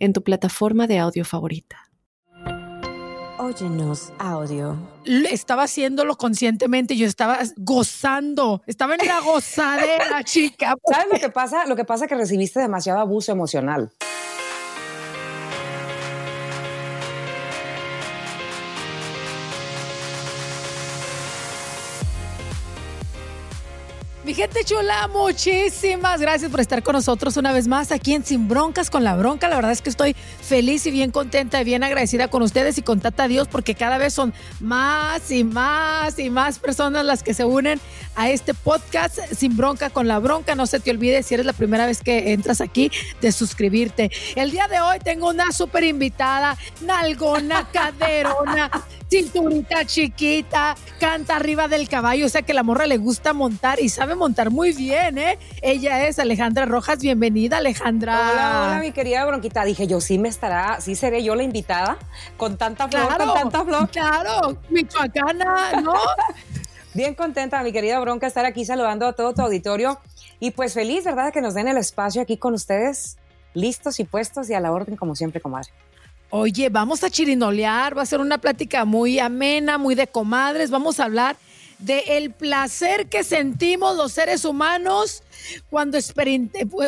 en 0.00 0.12
tu 0.12 0.24
plataforma 0.24 0.86
de 0.86 0.98
audio 0.98 1.24
favorita. 1.24 1.90
Óyenos 3.38 4.12
audio. 4.18 4.76
Estaba 5.04 5.62
haciéndolo 5.62 6.16
conscientemente, 6.16 6.96
yo 6.96 7.06
estaba 7.06 7.38
gozando, 7.56 8.62
estaba 8.66 8.96
en 8.96 9.06
la 9.06 9.20
gozadera, 9.20 10.22
chica. 10.24 10.74
¿Sabes 10.84 11.06
lo 11.10 11.18
que 11.18 11.30
pasa? 11.30 11.64
Lo 11.66 11.74
que 11.74 11.84
pasa 11.84 12.04
es 12.04 12.08
que 12.08 12.16
recibiste 12.16 12.60
demasiado 12.60 13.00
abuso 13.00 13.32
emocional. 13.32 13.92
Gente 24.40 24.64
chula, 24.64 25.06
muchísimas 25.08 26.18
gracias 26.18 26.50
por 26.50 26.60
estar 26.60 26.82
con 26.82 26.94
nosotros 26.94 27.36
una 27.36 27.52
vez 27.52 27.68
más 27.68 27.92
aquí 27.92 28.14
en 28.14 28.24
Sin 28.24 28.48
Broncas 28.48 28.88
con 28.88 29.04
la 29.04 29.14
Bronca. 29.14 29.48
La 29.48 29.56
verdad 29.56 29.70
es 29.70 29.82
que 29.82 29.90
estoy 29.90 30.14
feliz 30.14 30.86
y 30.86 30.90
bien 30.90 31.10
contenta 31.10 31.60
y 31.60 31.64
bien 31.64 31.84
agradecida 31.84 32.28
con 32.28 32.40
ustedes 32.40 32.78
y 32.78 32.82
con 32.82 33.00
Tata 33.00 33.28
Dios 33.28 33.48
porque 33.48 33.74
cada 33.74 33.98
vez 33.98 34.14
son 34.14 34.32
más 34.58 35.30
y 35.30 35.44
más 35.44 36.18
y 36.18 36.30
más 36.30 36.58
personas 36.58 37.04
las 37.04 37.22
que 37.22 37.34
se 37.34 37.44
unen 37.44 37.82
a 38.16 38.30
este 38.30 38.54
podcast 38.54 39.18
Sin 39.36 39.58
Bronca 39.58 39.90
con 39.90 40.08
la 40.08 40.18
Bronca. 40.18 40.54
No 40.54 40.64
se 40.64 40.80
te 40.80 40.90
olvide 40.90 41.22
si 41.22 41.34
eres 41.34 41.44
la 41.44 41.52
primera 41.52 41.84
vez 41.84 42.00
que 42.00 42.32
entras 42.32 42.62
aquí 42.62 42.90
de 43.20 43.32
suscribirte. 43.32 44.10
El 44.36 44.52
día 44.52 44.68
de 44.68 44.80
hoy 44.80 45.00
tengo 45.00 45.28
una 45.28 45.52
súper 45.52 45.84
invitada, 45.84 46.56
nalgona, 46.80 47.68
caderona 47.72 48.70
cinturita 49.10 49.84
chiquita, 49.84 50.76
canta 51.00 51.34
arriba 51.34 51.66
del 51.66 51.88
caballo, 51.88 52.26
o 52.26 52.28
sea 52.28 52.42
que 52.42 52.54
la 52.54 52.62
morra 52.62 52.86
le 52.86 52.96
gusta 52.96 53.32
montar 53.32 53.80
y 53.80 53.88
sabe 53.88 54.14
montar 54.14 54.50
muy 54.50 54.72
bien, 54.72 55.18
¿eh? 55.18 55.36
Ella 55.62 56.06
es 56.06 56.20
Alejandra 56.20 56.64
Rojas, 56.64 57.00
bienvenida 57.00 57.58
Alejandra. 57.58 58.14
Hola, 58.14 58.66
hola 58.66 58.80
mi 58.80 58.92
querida 58.92 59.26
Bronquita, 59.26 59.64
dije 59.64 59.88
yo 59.88 60.00
sí 60.00 60.16
me 60.18 60.28
estará, 60.28 60.80
sí 60.80 60.94
seré 60.94 61.24
yo 61.24 61.34
la 61.34 61.42
invitada, 61.42 61.98
con 62.36 62.56
tanta 62.56 62.86
flor, 62.86 63.16
con 63.16 63.34
tanta 63.34 63.64
flor. 63.64 63.90
Claro, 63.90 64.56
michoacana, 64.68 65.80
¿no? 65.82 65.94
Bien 66.94 67.14
contenta, 67.14 67.62
mi 67.64 67.72
querida 67.72 67.98
Bronca, 67.98 68.28
estar 68.28 68.46
aquí 68.46 68.64
saludando 68.64 69.08
a 69.08 69.12
todo 69.12 69.34
tu 69.34 69.42
auditorio 69.42 69.98
y 70.38 70.52
pues 70.52 70.74
feliz, 70.74 71.04
¿verdad? 71.04 71.32
Que 71.32 71.40
nos 71.40 71.54
den 71.54 71.66
el 71.66 71.78
espacio 71.78 72.22
aquí 72.22 72.36
con 72.36 72.54
ustedes, 72.54 73.18
listos 73.54 73.98
y 73.98 74.04
puestos 74.04 74.48
y 74.50 74.54
a 74.54 74.60
la 74.60 74.70
orden 74.70 74.94
como 74.94 75.16
siempre, 75.16 75.40
comadre. 75.40 75.72
Oye, 76.30 76.68
vamos 76.68 77.02
a 77.02 77.10
chirinolear, 77.10 77.98
va 77.98 78.02
a 78.02 78.06
ser 78.06 78.20
una 78.20 78.38
plática 78.38 78.84
muy 78.84 79.18
amena, 79.18 79.78
muy 79.78 79.96
de 79.96 80.06
comadres, 80.06 80.70
vamos 80.70 81.00
a 81.00 81.04
hablar 81.04 81.36
de 81.80 81.98
el 82.18 82.30
placer 82.30 83.08
que 83.08 83.24
sentimos 83.24 83.96
los 83.96 84.12
seres 84.12 84.44
humanos 84.44 85.24
cuando, 85.70 85.98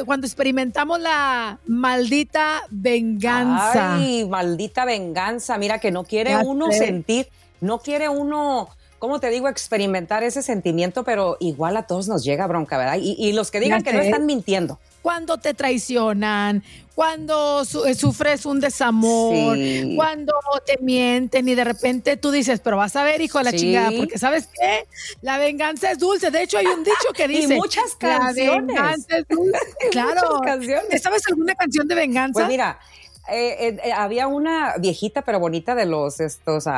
cuando 0.05 0.27
experimentamos 0.27 1.01
la 1.01 1.59
maldita 1.67 2.63
venganza. 2.70 3.97
Ay, 3.97 4.27
maldita 4.27 4.85
venganza, 4.85 5.59
mira 5.59 5.81
que 5.81 5.91
no 5.91 6.05
quiere 6.05 6.37
uno 6.37 6.70
sentir, 6.70 7.29
no 7.61 7.81
quiere 7.81 8.09
uno 8.09 8.69
¿cómo 9.03 9.19
te 9.19 9.31
digo? 9.31 9.48
Experimentar 9.48 10.22
ese 10.22 10.42
sentimiento, 10.42 11.03
pero 11.03 11.36
igual 11.41 11.77
a 11.77 11.89
todos 11.89 12.06
nos 12.06 12.22
llega 12.22 12.46
bronca, 12.46 12.79
¿verdad? 12.79 12.98
Y, 13.02 13.33
los 13.33 13.51
que 13.51 13.58
digan 13.58 13.83
que 13.83 13.92
no 13.92 14.01
están 14.01 14.27
mintiendo. 14.27 14.79
Cuando 15.02 15.39
te 15.39 15.55
traicionan, 15.55 16.63
cuando 16.95 17.62
eh, 17.85 17.96
sufres 17.96 18.46
un 18.46 18.61
desamor, 18.61 19.58
cuando 19.96 20.33
te 20.64 20.79
mienten 20.80 21.48
y 21.48 21.57
de 21.57 21.64
repente 21.64 22.17
tú 22.17 22.30
dices, 22.30 22.61
pero 22.61 22.77
vas 22.77 22.95
a 22.95 23.02
ver, 23.02 23.20
hijo 23.20 23.39
de 23.39 23.45
la 23.45 23.52
chingada, 23.52 23.91
porque 23.91 24.20
¿sabes 24.20 24.48
qué? 24.57 24.86
La 25.20 25.36
venganza 25.36 25.91
es 25.91 25.98
dulce. 25.98 26.30
De 26.30 26.45
hecho, 26.45 26.58
hay 26.58 26.67
un 26.67 26.85
dicho 26.85 27.12
que 27.12 27.27
dice... 27.29 27.55
y 27.55 27.57
muchas 27.57 27.96
canciones. 27.96 28.77
La 28.77 28.83
venganza 28.83 29.17
es 29.17 29.27
dulce. 29.29 29.58
Claro. 29.91 30.41
canciones. 30.45 31.02
¿Sabes 31.02 31.23
alguna 31.29 31.57
canción 31.57 31.89
de 31.89 31.96
venganza? 31.96 32.35
Pues 32.35 32.46
mira, 32.46 32.79
eh, 33.29 33.80
eh, 33.83 33.92
había 33.92 34.29
una 34.29 34.74
viejita 34.79 35.23
pero 35.23 35.41
bonita 35.41 35.74
de 35.74 35.86
los 35.86 36.20
estos 36.20 36.68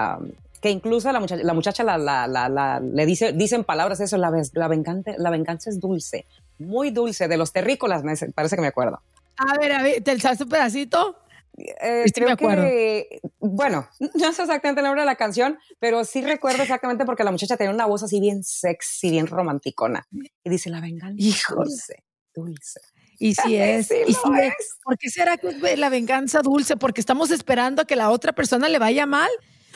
que 0.65 0.71
incluso 0.71 1.13
la 1.13 1.21
muchacha, 1.21 1.43
la 1.45 1.53
muchacha 1.53 1.85
la, 1.85 2.81
le 2.81 3.05
dice, 3.05 3.35
dicen 3.35 3.65
palabras 3.65 4.01
eso, 4.01 4.17
la, 4.17 4.33
la, 4.55 4.67
venganza, 4.67 5.13
la 5.19 5.29
venganza 5.29 5.69
es 5.69 5.79
dulce, 5.79 6.25
muy 6.59 6.91
dulce, 6.91 7.29
de 7.29 7.37
los 7.37 7.53
terrícolas, 7.53 8.03
me 8.03 8.17
parece 8.33 8.57
que 8.57 8.63
me 8.63 8.69
acuerdo. 8.69 9.03
A 9.37 9.59
ver, 9.59 9.73
a 9.73 9.83
ver, 9.83 10.03
¿te 10.03 10.19
sabes 10.19 10.41
un 10.41 10.49
pedacito? 10.49 11.19
Eh, 11.59 12.07
creo 12.15 12.35
que, 12.39 13.21
bueno, 13.41 13.87
no 14.01 14.33
sé 14.33 14.43
exactamente 14.43 14.81
el 14.81 14.87
nombre 14.87 15.03
de 15.03 15.07
la 15.07 15.17
canción, 15.17 15.59
pero 15.81 16.03
sí 16.07 16.23
recuerdo 16.23 16.63
exactamente 16.63 17.05
porque 17.05 17.25
la 17.25 17.31
muchacha 17.31 17.59
tenía 17.59 17.75
una 17.75 17.85
voz 17.85 18.03
así 18.03 18.19
bien 18.19 18.43
sexy, 18.43 19.11
bien 19.11 19.27
romanticona. 19.27 20.09
Y 20.43 20.49
dice, 20.49 20.71
la 20.71 20.81
venganza 20.81 21.23
es 21.23 21.43
dulce, 21.47 22.05
dulce. 22.35 22.81
Y 23.19 23.35
si 23.35 23.57
es, 23.59 23.91
y 23.91 24.15
si 24.15 24.31
es. 24.41 24.79
¿Por 24.83 24.97
qué 24.97 25.11
será 25.11 25.37
que 25.37 25.49
es 25.49 25.79
la 25.79 25.91
venganza 25.91 26.41
dulce? 26.41 26.79
Porque 26.79 27.03
estamos 27.03 27.31
esperando 27.31 27.83
a 27.83 27.85
que 27.85 27.97
la 27.97 28.09
otra 28.09 28.33
persona 28.33 28.71
le 28.71 28.79
vaya 28.79 29.05
mal. 29.05 29.29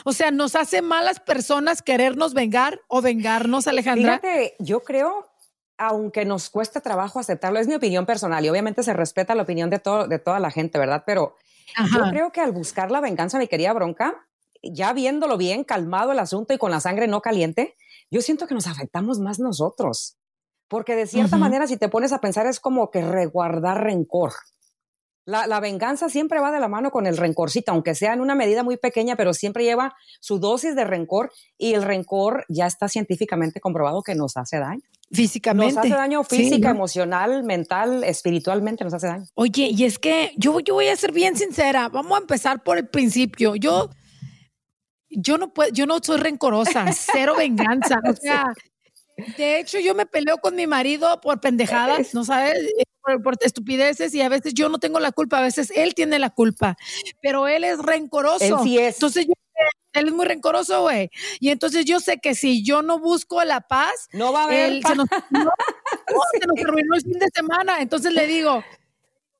O 0.05 0.13
sea, 0.13 0.31
¿nos 0.31 0.55
hace 0.55 0.81
malas 0.81 1.19
personas 1.19 1.81
querernos 1.81 2.33
vengar 2.33 2.81
o 2.87 3.01
vengarnos, 3.01 3.67
Alejandra? 3.67 4.19
Fíjate, 4.19 4.55
yo 4.59 4.81
creo, 4.81 5.27
aunque 5.77 6.25
nos 6.25 6.49
cueste 6.49 6.81
trabajo 6.81 7.19
aceptarlo, 7.19 7.59
es 7.59 7.67
mi 7.67 7.75
opinión 7.75 8.05
personal 8.05 8.43
y 8.45 8.49
obviamente 8.49 8.83
se 8.83 8.93
respeta 8.93 9.35
la 9.35 9.43
opinión 9.43 9.69
de, 9.69 9.79
todo, 9.79 10.07
de 10.07 10.19
toda 10.19 10.39
la 10.39 10.51
gente, 10.51 10.79
¿verdad? 10.79 11.03
Pero 11.05 11.35
yo 11.93 12.01
creo 12.09 12.31
que 12.31 12.41
al 12.41 12.51
buscar 12.51 12.91
la 12.91 13.01
venganza, 13.01 13.37
mi 13.37 13.47
querida 13.47 13.73
Bronca, 13.73 14.27
ya 14.63 14.93
viéndolo 14.93 15.37
bien, 15.37 15.63
calmado 15.63 16.11
el 16.11 16.19
asunto 16.19 16.53
y 16.53 16.57
con 16.57 16.71
la 16.71 16.79
sangre 16.79 17.07
no 17.07 17.21
caliente, 17.21 17.75
yo 18.11 18.21
siento 18.21 18.47
que 18.47 18.55
nos 18.55 18.67
afectamos 18.67 19.19
más 19.19 19.39
nosotros. 19.39 20.17
Porque 20.67 20.95
de 20.95 21.07
cierta 21.07 21.37
manera, 21.37 21.65
si 21.65 21.77
te 21.77 21.89
pones 21.89 22.13
a 22.13 22.21
pensar, 22.21 22.45
es 22.45 22.59
como 22.59 22.91
que 22.91 23.01
reguardar 23.01 23.83
rencor. 23.83 24.33
La, 25.29 25.59
venganza 25.59 26.09
siempre 26.09 26.39
va 26.39 26.51
de 26.51 26.59
la 26.59 26.67
mano 26.67 26.89
con 26.89 27.05
el 27.05 27.17
rencorcito, 27.17 27.71
aunque 27.71 27.93
sea 27.93 28.13
en 28.13 28.21
una 28.21 28.33
medida 28.33 28.63
muy 28.63 28.77
pequeña, 28.77 29.15
pero 29.15 29.33
siempre 29.33 29.63
lleva 29.63 29.95
su 30.19 30.39
dosis 30.39 30.75
de 30.75 30.83
rencor 30.85 31.31
y 31.57 31.73
el 31.73 31.83
rencor 31.83 32.45
ya 32.49 32.65
está 32.65 32.87
científicamente 32.89 33.59
comprobado 33.59 34.01
que 34.01 34.15
nos 34.15 34.37
hace 34.37 34.57
daño. 34.57 34.81
Físicamente. 35.11 35.75
Nos 35.75 35.85
hace 35.85 35.95
daño 35.95 36.23
física, 36.23 36.71
emocional, 36.71 37.43
mental, 37.43 38.03
espiritualmente 38.03 38.83
nos 38.83 38.93
hace 38.93 39.07
daño. 39.07 39.25
Oye, 39.35 39.69
y 39.71 39.83
es 39.83 39.99
que 39.99 40.33
yo, 40.37 40.59
yo 40.59 40.73
voy 40.73 40.87
a 40.87 40.95
ser 40.95 41.11
bien 41.11 41.35
sincera, 41.35 41.89
vamos 41.89 42.17
a 42.17 42.21
empezar 42.21 42.63
por 42.63 42.77
el 42.77 42.87
principio. 42.87 43.55
Yo, 43.55 43.89
yo 45.09 45.37
no 45.37 45.53
puedo, 45.53 45.71
yo 45.71 45.85
no 45.85 45.99
soy 46.01 46.17
rencorosa, 46.17 46.85
cero 46.93 47.35
venganza. 47.37 47.99
O 48.07 48.13
sea, 48.13 48.45
de 49.37 49.59
hecho, 49.59 49.79
yo 49.79 49.95
me 49.95 50.05
peleo 50.05 50.37
con 50.37 50.55
mi 50.55 50.67
marido 50.67 51.19
por 51.21 51.39
pendejadas, 51.39 52.13
¿no 52.13 52.23
sabes? 52.23 52.53
Eh, 53.07 53.17
por, 53.23 53.37
estupideces 53.41 54.13
y 54.13 54.21
a 54.21 54.29
veces 54.29 54.53
yo 54.53 54.69
no 54.69 54.77
tengo 54.77 54.99
la 54.99 55.11
culpa, 55.11 55.39
a 55.39 55.41
veces 55.41 55.71
él 55.73 55.95
tiene 55.95 56.19
la 56.19 56.29
culpa, 56.29 56.77
pero 57.21 57.47
él 57.47 57.63
es 57.63 57.79
rencoroso. 57.79 58.43
Él 58.43 58.55
sí 58.61 58.77
es. 58.77 58.95
Entonces 58.95 59.25
él 59.93 60.07
es 60.07 60.13
muy 60.13 60.25
rencoroso, 60.25 60.81
güey. 60.81 61.09
Y 61.39 61.49
entonces 61.49 61.85
yo 61.85 61.99
sé 62.01 62.19
que 62.19 62.35
si 62.35 62.63
yo 62.63 62.81
no 62.81 62.99
busco 62.99 63.43
la 63.45 63.61
paz, 63.61 64.09
no 64.13 64.31
va 64.31 64.41
a 64.41 64.43
haber. 64.43 64.71
Él, 64.71 64.83
se, 64.85 64.95
nos, 64.95 65.07
arruinó 65.11 65.51
el 66.95 67.01
fin 67.01 67.19
de 67.19 67.27
semana. 67.33 67.81
Entonces 67.81 68.13
le 68.13 68.27
digo, 68.27 68.63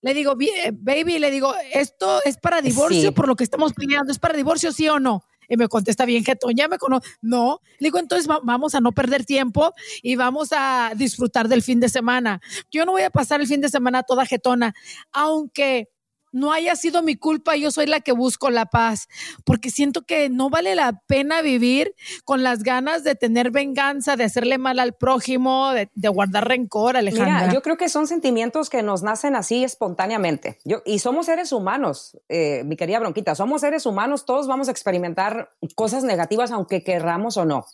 le 0.01 0.13
digo, 0.13 0.35
baby, 0.35 1.19
le 1.19 1.29
digo, 1.29 1.53
esto 1.73 2.21
es 2.23 2.37
para 2.37 2.61
divorcio 2.61 3.13
por 3.13 3.27
lo 3.27 3.35
que 3.35 3.43
estamos 3.43 3.73
peleando, 3.73 4.11
¿es 4.11 4.19
para 4.19 4.35
divorcio 4.35 4.71
sí 4.71 4.87
o 4.87 4.99
no? 4.99 5.23
Y 5.49 5.57
me 5.57 5.67
contesta 5.67 6.05
bien 6.05 6.23
jetón, 6.23 6.53
ya 6.55 6.67
me 6.67 6.77
conoce. 6.77 7.09
No, 7.21 7.61
le 7.79 7.87
digo, 7.87 7.99
entonces 7.99 8.27
vamos 8.27 8.75
a 8.75 8.79
no 8.79 8.91
perder 8.91 9.25
tiempo 9.25 9.73
y 10.01 10.15
vamos 10.15 10.49
a 10.51 10.93
disfrutar 10.95 11.47
del 11.47 11.63
fin 11.63 11.79
de 11.79 11.89
semana. 11.89 12.39
Yo 12.71 12.85
no 12.85 12.93
voy 12.93 13.01
a 13.01 13.09
pasar 13.09 13.41
el 13.41 13.47
fin 13.47 13.61
de 13.61 13.69
semana 13.69 14.03
toda 14.03 14.25
jetona, 14.25 14.73
aunque 15.11 15.89
no 16.31 16.51
haya 16.51 16.75
sido 16.75 17.01
mi 17.01 17.15
culpa, 17.15 17.55
yo 17.55 17.71
soy 17.71 17.85
la 17.85 18.01
que 18.01 18.11
busco 18.11 18.49
la 18.49 18.65
paz, 18.65 19.07
porque 19.45 19.69
siento 19.69 20.03
que 20.03 20.29
no 20.29 20.49
vale 20.49 20.75
la 20.75 21.01
pena 21.07 21.41
vivir 21.41 21.95
con 22.25 22.43
las 22.43 22.63
ganas 22.63 23.03
de 23.03 23.15
tener 23.15 23.51
venganza, 23.51 24.15
de 24.15 24.23
hacerle 24.23 24.57
mal 24.57 24.79
al 24.79 24.93
prójimo, 24.93 25.71
de, 25.71 26.09
guardar 26.09 26.47
rencor, 26.47 26.97
Alejandra. 26.97 27.41
Mira, 27.41 27.53
yo 27.53 27.61
creo 27.61 27.77
que 27.77 27.89
son 27.89 28.07
sentimientos 28.07 28.69
que 28.69 28.83
nos 28.83 29.03
nacen 29.03 29.35
así 29.35 29.63
espontáneamente. 29.63 30.59
Yo, 30.65 30.81
y 30.85 30.99
somos 30.99 31.27
seres 31.27 31.51
humanos, 31.51 32.17
eh, 32.29 32.63
mi 32.65 32.75
querida 32.75 32.99
Bronquita, 32.99 33.35
somos 33.35 33.61
seres 33.61 33.85
humanos, 33.85 34.25
todos 34.25 34.47
vamos 34.47 34.67
a 34.67 34.71
experimentar 34.71 35.51
cosas 35.75 36.03
negativas 36.03 36.51
aunque 36.51 36.83
querramos 36.83 37.37
o 37.37 37.45
no. 37.45 37.65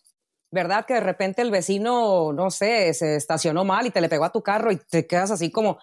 ¿Verdad? 0.52 0.86
Que 0.86 0.94
de 0.94 1.00
repente 1.02 1.42
el 1.42 1.52
vecino, 1.52 2.32
no 2.32 2.50
sé, 2.50 2.94
se 2.94 3.16
estacionó 3.16 3.66
mal 3.66 3.88
y 3.88 3.90
te 3.90 4.00
le 4.00 4.08
pegó 4.08 4.24
a 4.24 4.32
tu 4.32 4.42
carro 4.42 4.72
y 4.72 4.78
te 4.78 5.06
quedas 5.06 5.32
así 5.32 5.52
como, 5.52 5.80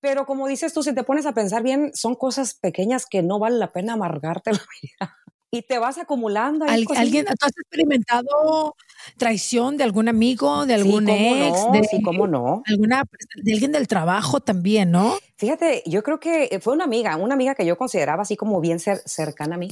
Pero 0.00 0.26
como 0.26 0.46
dices 0.46 0.72
tú, 0.72 0.82
si 0.82 0.94
te 0.94 1.02
pones 1.02 1.26
a 1.26 1.32
pensar 1.32 1.62
bien, 1.62 1.90
son 1.94 2.14
cosas 2.14 2.54
pequeñas 2.54 3.06
que 3.06 3.22
no 3.22 3.38
vale 3.38 3.58
la 3.58 3.72
pena 3.72 3.94
amargarte 3.94 4.52
la 4.52 4.62
vida. 4.82 5.16
Y 5.48 5.62
te 5.62 5.78
vas 5.78 5.96
acumulando. 5.96 6.66
¿Alguien, 6.66 7.24
¿Tú 7.24 7.46
has 7.46 7.56
experimentado 7.56 8.74
traición 9.16 9.76
de 9.76 9.84
algún 9.84 10.08
amigo, 10.08 10.66
de 10.66 10.74
algún 10.74 11.08
ex? 11.08 11.56
No, 11.66 11.72
de, 11.72 11.84
sí, 11.84 12.02
cómo 12.02 12.26
no. 12.26 12.62
Alguna, 12.66 13.04
de 13.36 13.52
alguien 13.52 13.70
del 13.70 13.86
trabajo 13.86 14.40
también, 14.40 14.90
¿no? 14.90 15.16
Fíjate, 15.36 15.84
yo 15.86 16.02
creo 16.02 16.18
que 16.18 16.58
fue 16.60 16.74
una 16.74 16.84
amiga, 16.84 17.16
una 17.16 17.34
amiga 17.34 17.54
que 17.54 17.64
yo 17.64 17.78
consideraba 17.78 18.22
así 18.22 18.36
como 18.36 18.60
bien 18.60 18.80
cercana 18.80 19.54
a 19.54 19.58
mí. 19.58 19.70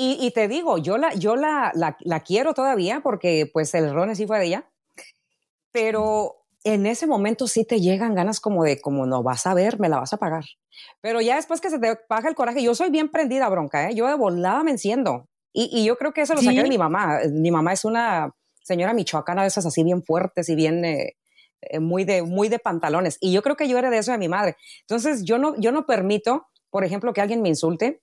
Y, 0.00 0.30
te 0.30 0.46
digo, 0.46 0.78
yo 0.78 0.96
la, 0.96 1.12
yo 1.14 1.34
la, 1.34 1.72
la, 1.74 2.20
quiero 2.20 2.54
todavía 2.54 3.00
porque 3.00 3.50
pues 3.52 3.74
el 3.74 3.86
error 3.86 4.14
sí 4.14 4.28
fue 4.28 4.38
de 4.38 4.46
ella, 4.46 4.70
pero 5.72 6.37
en 6.64 6.86
ese 6.86 7.06
momento 7.06 7.46
sí 7.46 7.64
te 7.64 7.80
llegan 7.80 8.14
ganas 8.14 8.40
como 8.40 8.64
de, 8.64 8.80
como 8.80 9.06
no 9.06 9.22
vas 9.22 9.46
a 9.46 9.54
ver, 9.54 9.78
me 9.78 9.88
la 9.88 9.98
vas 9.98 10.12
a 10.12 10.16
pagar. 10.16 10.44
Pero 11.00 11.20
ya 11.20 11.36
después 11.36 11.60
que 11.60 11.70
se 11.70 11.78
te 11.78 11.98
baja 12.08 12.28
el 12.28 12.34
coraje, 12.34 12.62
yo 12.62 12.74
soy 12.74 12.90
bien 12.90 13.08
prendida 13.08 13.48
bronca, 13.48 13.88
¿eh? 13.88 13.94
yo 13.94 14.06
de 14.06 14.14
volada 14.14 14.62
me 14.64 14.72
enciendo. 14.72 15.28
Y, 15.52 15.70
y 15.72 15.84
yo 15.84 15.96
creo 15.96 16.12
que 16.12 16.22
eso 16.22 16.34
lo 16.34 16.42
saqué 16.42 16.62
de 16.62 16.68
mi 16.68 16.78
mamá. 16.78 17.20
Mi 17.30 17.50
mamá 17.50 17.72
es 17.72 17.84
una 17.84 18.34
señora 18.62 18.92
michoacana 18.92 19.42
de 19.42 19.48
esas 19.48 19.66
así 19.66 19.82
bien 19.82 20.02
fuertes 20.02 20.48
y 20.48 20.54
bien... 20.54 20.84
Eh, 20.84 21.16
eh, 21.60 21.80
muy 21.80 22.04
de 22.04 22.22
muy 22.22 22.48
de 22.48 22.60
pantalones 22.60 23.18
y 23.20 23.32
yo 23.32 23.42
creo 23.42 23.56
que 23.56 23.66
yo 23.66 23.78
era 23.78 23.90
de 23.90 23.98
eso 23.98 24.12
de 24.12 24.18
mi 24.18 24.28
madre 24.28 24.56
entonces 24.82 25.24
yo 25.24 25.38
no 25.38 25.58
yo 25.58 25.72
no 25.72 25.86
permito 25.86 26.46
por 26.70 26.84
ejemplo 26.84 27.12
que 27.12 27.20
alguien 27.20 27.42
me 27.42 27.48
insulte 27.48 28.00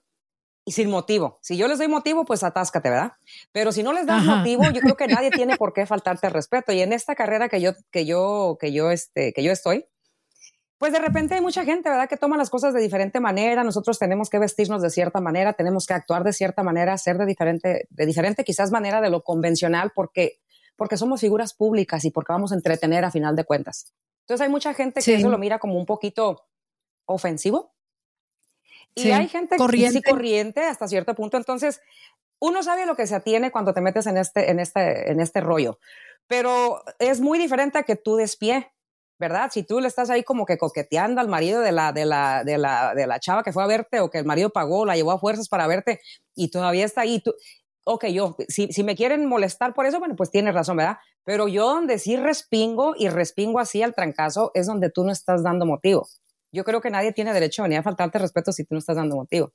y 0.65 0.71
sin 0.71 0.89
motivo. 0.89 1.37
Si 1.41 1.57
yo 1.57 1.67
les 1.67 1.77
doy 1.77 1.87
motivo, 1.87 2.25
pues 2.25 2.43
atáscate, 2.43 2.89
¿verdad? 2.89 3.13
Pero 3.51 3.71
si 3.71 3.83
no 3.83 3.93
les 3.93 4.07
das 4.07 4.23
motivo, 4.25 4.63
yo 4.71 4.81
creo 4.81 4.97
que 4.97 5.07
nadie 5.07 5.29
tiene 5.29 5.57
por 5.57 5.73
qué 5.73 5.85
faltarte 5.85 6.27
respeto. 6.29 6.73
Y 6.73 6.81
en 6.81 6.91
esta 6.91 7.13
carrera 7.13 7.47
que 7.49 7.61
yo, 7.61 7.73
que 7.91 8.05
yo, 8.07 8.57
que 8.59 8.73
yo, 8.73 8.89
este, 8.89 9.31
que 9.31 9.43
yo 9.43 9.51
estoy, 9.51 9.85
pues 10.79 10.91
de 10.91 10.99
repente 10.99 11.35
hay 11.35 11.41
mucha 11.41 11.63
gente, 11.63 11.87
¿verdad? 11.87 12.09
Que 12.09 12.17
toma 12.17 12.35
las 12.35 12.49
cosas 12.49 12.73
de 12.73 12.81
diferente 12.81 13.19
manera. 13.19 13.63
Nosotros 13.63 13.99
tenemos 13.99 14.31
que 14.31 14.39
vestirnos 14.39 14.81
de 14.81 14.89
cierta 14.89 15.21
manera, 15.21 15.53
tenemos 15.53 15.85
que 15.85 15.93
actuar 15.93 16.23
de 16.23 16.33
cierta 16.33 16.63
manera, 16.63 16.97
ser 16.97 17.19
de 17.19 17.27
diferente, 17.27 17.87
de 17.87 18.05
diferente 18.07 18.43
quizás 18.43 18.71
manera 18.71 19.01
de 19.01 19.11
lo 19.11 19.21
convencional, 19.21 19.91
porque, 19.93 20.39
porque 20.75 20.97
somos 20.97 21.21
figuras 21.21 21.53
públicas 21.53 22.03
y 22.05 22.09
porque 22.09 22.33
vamos 22.33 22.51
a 22.51 22.55
entretener 22.55 23.05
a 23.05 23.11
final 23.11 23.35
de 23.35 23.45
cuentas. 23.45 23.93
Entonces 24.21 24.43
hay 24.43 24.49
mucha 24.49 24.73
gente 24.73 25.01
que 25.01 25.13
eso 25.13 25.29
lo 25.29 25.37
mira 25.37 25.59
como 25.59 25.77
un 25.77 25.85
poquito 25.85 26.47
ofensivo 27.05 27.74
y 28.95 29.11
hay 29.11 29.27
gente 29.27 29.57
corriente. 29.57 29.99
sí 29.99 30.01
corriente 30.01 30.61
hasta 30.61 30.87
cierto 30.87 31.13
punto. 31.15 31.37
Entonces, 31.37 31.81
uno 32.39 32.63
sabe 32.63 32.85
lo 32.85 32.95
que 32.95 33.07
se 33.07 33.15
atiene 33.15 33.51
cuando 33.51 33.73
te 33.73 33.81
metes 33.81 34.07
en 34.07 34.17
este, 34.17 34.49
en 34.49 34.59
este, 34.59 35.11
en 35.11 35.19
este 35.19 35.41
rollo. 35.41 35.79
Pero 36.27 36.83
es 36.99 37.21
muy 37.21 37.37
diferente 37.37 37.77
a 37.77 37.83
que 37.83 37.95
tú 37.95 38.15
despié, 38.15 38.71
¿verdad? 39.19 39.49
Si 39.51 39.63
tú 39.63 39.79
le 39.79 39.87
estás 39.87 40.09
ahí 40.09 40.23
como 40.23 40.45
que 40.45 40.57
coqueteando 40.57 41.21
al 41.21 41.27
marido 41.27 41.61
de 41.61 41.71
la, 41.71 41.91
de 41.91 42.05
la, 42.05 42.43
de 42.43 42.57
la, 42.57 42.95
de 42.95 43.07
la 43.07 43.19
chava 43.19 43.43
que 43.43 43.53
fue 43.53 43.63
a 43.63 43.67
verte 43.67 43.99
o 43.99 44.09
que 44.09 44.17
el 44.17 44.25
marido 44.25 44.49
pagó, 44.49 44.85
la 44.85 44.95
llevó 44.95 45.11
a 45.11 45.19
fuerzas 45.19 45.47
para 45.47 45.67
verte 45.67 46.01
y 46.33 46.49
todavía 46.49 46.85
está 46.85 47.01
ahí. 47.01 47.21
Tú, 47.21 47.33
ok, 47.85 48.05
yo, 48.07 48.35
si, 48.47 48.67
si 48.71 48.83
me 48.83 48.95
quieren 48.95 49.25
molestar 49.27 49.73
por 49.73 49.85
eso, 49.85 49.99
bueno, 49.99 50.15
pues 50.15 50.31
tienes 50.31 50.53
razón, 50.53 50.77
¿verdad? 50.77 50.97
Pero 51.23 51.47
yo 51.47 51.67
donde 51.67 51.99
sí 51.99 52.17
respingo 52.17 52.95
y 52.97 53.09
respingo 53.09 53.59
así 53.59 53.81
al 53.81 53.95
trancazo 53.95 54.51
es 54.53 54.67
donde 54.67 54.89
tú 54.89 55.03
no 55.03 55.11
estás 55.11 55.43
dando 55.43 55.65
motivo. 55.65 56.07
Yo 56.55 56.63
creo 56.63 56.79
que 56.79 56.89
nadie 56.89 57.11
tiene 57.11 57.33
derecho 57.33 57.61
a 57.61 57.65
venir 57.65 57.79
a 57.79 57.83
faltarte 57.83 58.17
respeto 58.17 58.53
si 58.53 58.63
tú 58.63 58.75
no 58.75 58.79
estás 58.79 58.95
dando 58.95 59.15
motivo. 59.15 59.51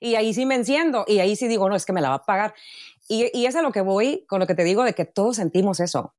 Y 0.00 0.14
ahí 0.14 0.32
sí 0.32 0.46
me 0.46 0.54
enciendo 0.54 1.04
y 1.06 1.20
ahí 1.20 1.36
sí 1.36 1.46
digo, 1.46 1.68
no, 1.68 1.76
es 1.76 1.84
que 1.84 1.92
me 1.92 2.00
la 2.00 2.08
va 2.08 2.14
a 2.16 2.24
pagar. 2.24 2.54
Y, 3.06 3.30
y 3.38 3.46
es 3.46 3.54
a 3.54 3.62
lo 3.62 3.70
que 3.70 3.82
voy 3.82 4.24
con 4.26 4.40
lo 4.40 4.46
que 4.46 4.54
te 4.54 4.64
digo 4.64 4.82
de 4.82 4.94
que 4.94 5.04
todos 5.04 5.36
sentimos 5.36 5.80
eso. 5.80 6.14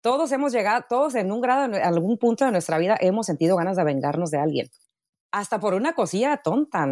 Todos 0.00 0.32
hemos 0.32 0.52
llegado, 0.52 0.84
todos 0.88 1.14
en 1.14 1.30
un 1.30 1.40
grado, 1.40 1.64
en 1.64 1.74
algún 1.76 2.18
punto 2.18 2.44
de 2.44 2.50
nuestra 2.50 2.78
vida 2.78 2.96
hemos 3.00 3.26
sentido 3.26 3.56
ganas 3.56 3.76
de 3.76 3.84
vengarnos 3.84 4.30
de 4.30 4.38
alguien. 4.38 4.70
Hasta 5.30 5.60
por 5.60 5.74
una 5.74 5.94
cosilla 5.94 6.38
tonta, 6.38 6.86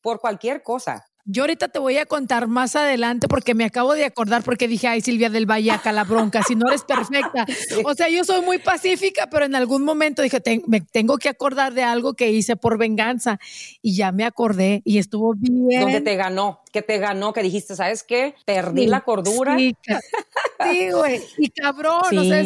por 0.00 0.20
cualquier 0.20 0.62
cosa. 0.62 1.06
Yo 1.28 1.42
ahorita 1.42 1.66
te 1.66 1.80
voy 1.80 1.98
a 1.98 2.06
contar 2.06 2.46
más 2.46 2.76
adelante 2.76 3.26
porque 3.26 3.54
me 3.54 3.64
acabo 3.64 3.94
de 3.94 4.04
acordar 4.04 4.44
porque 4.44 4.68
dije, 4.68 4.86
ay, 4.86 5.00
Silvia 5.00 5.28
del 5.28 5.44
Valle, 5.44 5.72
acá 5.72 5.90
la 5.90 6.04
bronca, 6.04 6.42
si 6.44 6.54
no 6.54 6.68
eres 6.68 6.84
perfecta. 6.84 7.44
O 7.84 7.94
sea, 7.94 8.08
yo 8.08 8.24
soy 8.24 8.42
muy 8.42 8.58
pacífica, 8.58 9.28
pero 9.30 9.44
en 9.44 9.54
algún 9.54 9.82
momento 9.82 10.22
dije, 10.22 10.40
me 10.66 10.80
tengo 10.80 11.18
que 11.18 11.28
acordar 11.28 11.74
de 11.74 11.82
algo 11.82 12.14
que 12.14 12.30
hice 12.30 12.56
por 12.56 12.78
venganza. 12.78 13.38
Y 13.82 13.96
ya 13.96 14.12
me 14.12 14.24
acordé 14.24 14.82
y 14.84 14.98
estuvo 14.98 15.34
bien. 15.34 15.80
¿Dónde 15.80 16.00
te 16.00 16.14
ganó? 16.16 16.60
¿Qué 16.72 16.82
te 16.82 16.98
ganó? 16.98 17.32
Que 17.32 17.42
dijiste, 17.42 17.74
¿sabes 17.74 18.02
qué? 18.02 18.34
Perdí 18.44 18.86
la 18.86 19.00
cordura. 19.00 19.56
Sí, 19.58 20.90
güey. 20.90 21.22
Y 21.38 21.50
cabrón, 21.50 22.18
o 22.18 22.24
sea, 22.24 22.40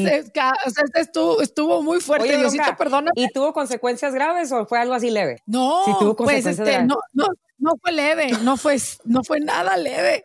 estuvo, 0.94 1.42
estuvo, 1.42 1.82
muy 1.82 2.00
fuerte. 2.00 2.36
Oye, 2.36 2.48
¿Y 3.14 3.28
tuvo 3.28 3.52
consecuencias 3.52 4.14
graves 4.14 4.52
o 4.52 4.66
fue 4.66 4.78
algo 4.78 4.94
así 4.94 5.10
leve? 5.10 5.42
No, 5.46 5.84
tuvo 5.98 6.16
pues 6.16 6.46
este, 6.46 6.82
no, 6.82 6.96
no, 7.12 7.26
no 7.60 7.76
fue 7.80 7.92
leve, 7.92 8.32
no 8.42 8.56
fue, 8.56 8.76
no 9.04 9.22
fue 9.22 9.40
nada 9.40 9.76
leve. 9.76 10.24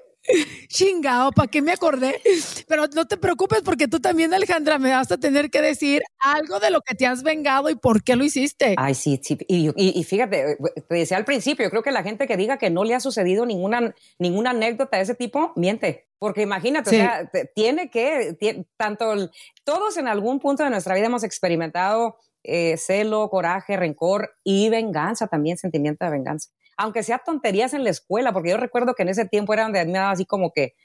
Chingado, 0.68 1.32
¿para 1.32 1.48
qué 1.48 1.62
me 1.62 1.72
acordé? 1.72 2.20
Pero 2.68 2.88
no 2.94 3.06
te 3.06 3.18
preocupes 3.18 3.62
porque 3.62 3.88
tú 3.88 4.00
también, 4.00 4.34
Alejandra, 4.34 4.80
me 4.80 4.90
vas 4.90 5.12
a 5.12 5.18
tener 5.18 5.52
que 5.52 5.62
decir 5.62 6.02
algo 6.20 6.60
de 6.60 6.72
lo 6.72 6.82
que 6.82 6.96
te 6.96 7.06
has 7.06 7.22
vengado 7.22 7.70
y 7.70 7.76
por 7.76 8.04
qué 8.04 8.16
lo 8.16 8.24
hiciste. 8.24 8.76
Ay, 8.78 8.96
sí, 8.96 9.20
sí. 9.22 9.38
Y, 9.48 10.04
fíjate, 10.04 10.58
te 10.88 10.96
decía 10.96 11.18
al 11.18 11.26
principio, 11.26 11.66
yo 11.66 11.70
creo 11.70 11.84
que 11.84 11.92
la 11.92 12.04
gente 12.04 12.28
que 12.28 12.38
diga 12.38 12.58
que 12.58 12.70
no 12.70 12.84
le 12.84 12.96
ha 12.96 13.00
sucedido 13.00 13.46
ninguna, 13.46 13.94
ninguna 14.18 14.50
anécdota 14.50 14.98
de 14.98 15.04
ese 15.04 15.16
tipo, 15.16 15.54
miente. 15.56 16.08
Porque 16.18 16.42
imagínate, 16.42 16.90
o 16.90 16.94
sea, 16.94 17.30
tiene 17.54 17.90
que, 17.90 18.66
tanto, 18.78 19.30
todos 19.64 19.98
en 19.98 20.08
algún 20.08 20.40
punto 20.40 20.64
de 20.64 20.72
nuestra 20.72 20.96
vida 20.96 21.06
hemos 21.06 21.24
experimentado 21.24 22.18
eh, 22.44 22.78
celo, 22.78 23.30
coraje, 23.30 23.78
rencor 23.78 24.36
y 24.44 24.70
venganza 24.70 25.28
también, 25.28 25.58
sentimiento 25.58 26.04
de 26.06 26.12
venganza 26.12 26.50
aunque 26.78 27.04
sea 27.04 27.20
tonterías 27.20 27.74
en 27.74 27.84
la 27.84 27.90
escuela, 27.90 28.34
porque 28.34 28.50
yo 28.50 28.58
recuerdo 28.58 28.94
que 28.94 29.04
en 29.04 29.10
ese 29.10 29.26
tiempo 29.26 29.54
era 29.54 29.64
donde 29.64 29.86
me 29.86 29.94
daba 29.94 30.12
así 30.12 30.26
como 30.26 30.52
que, 30.52 30.76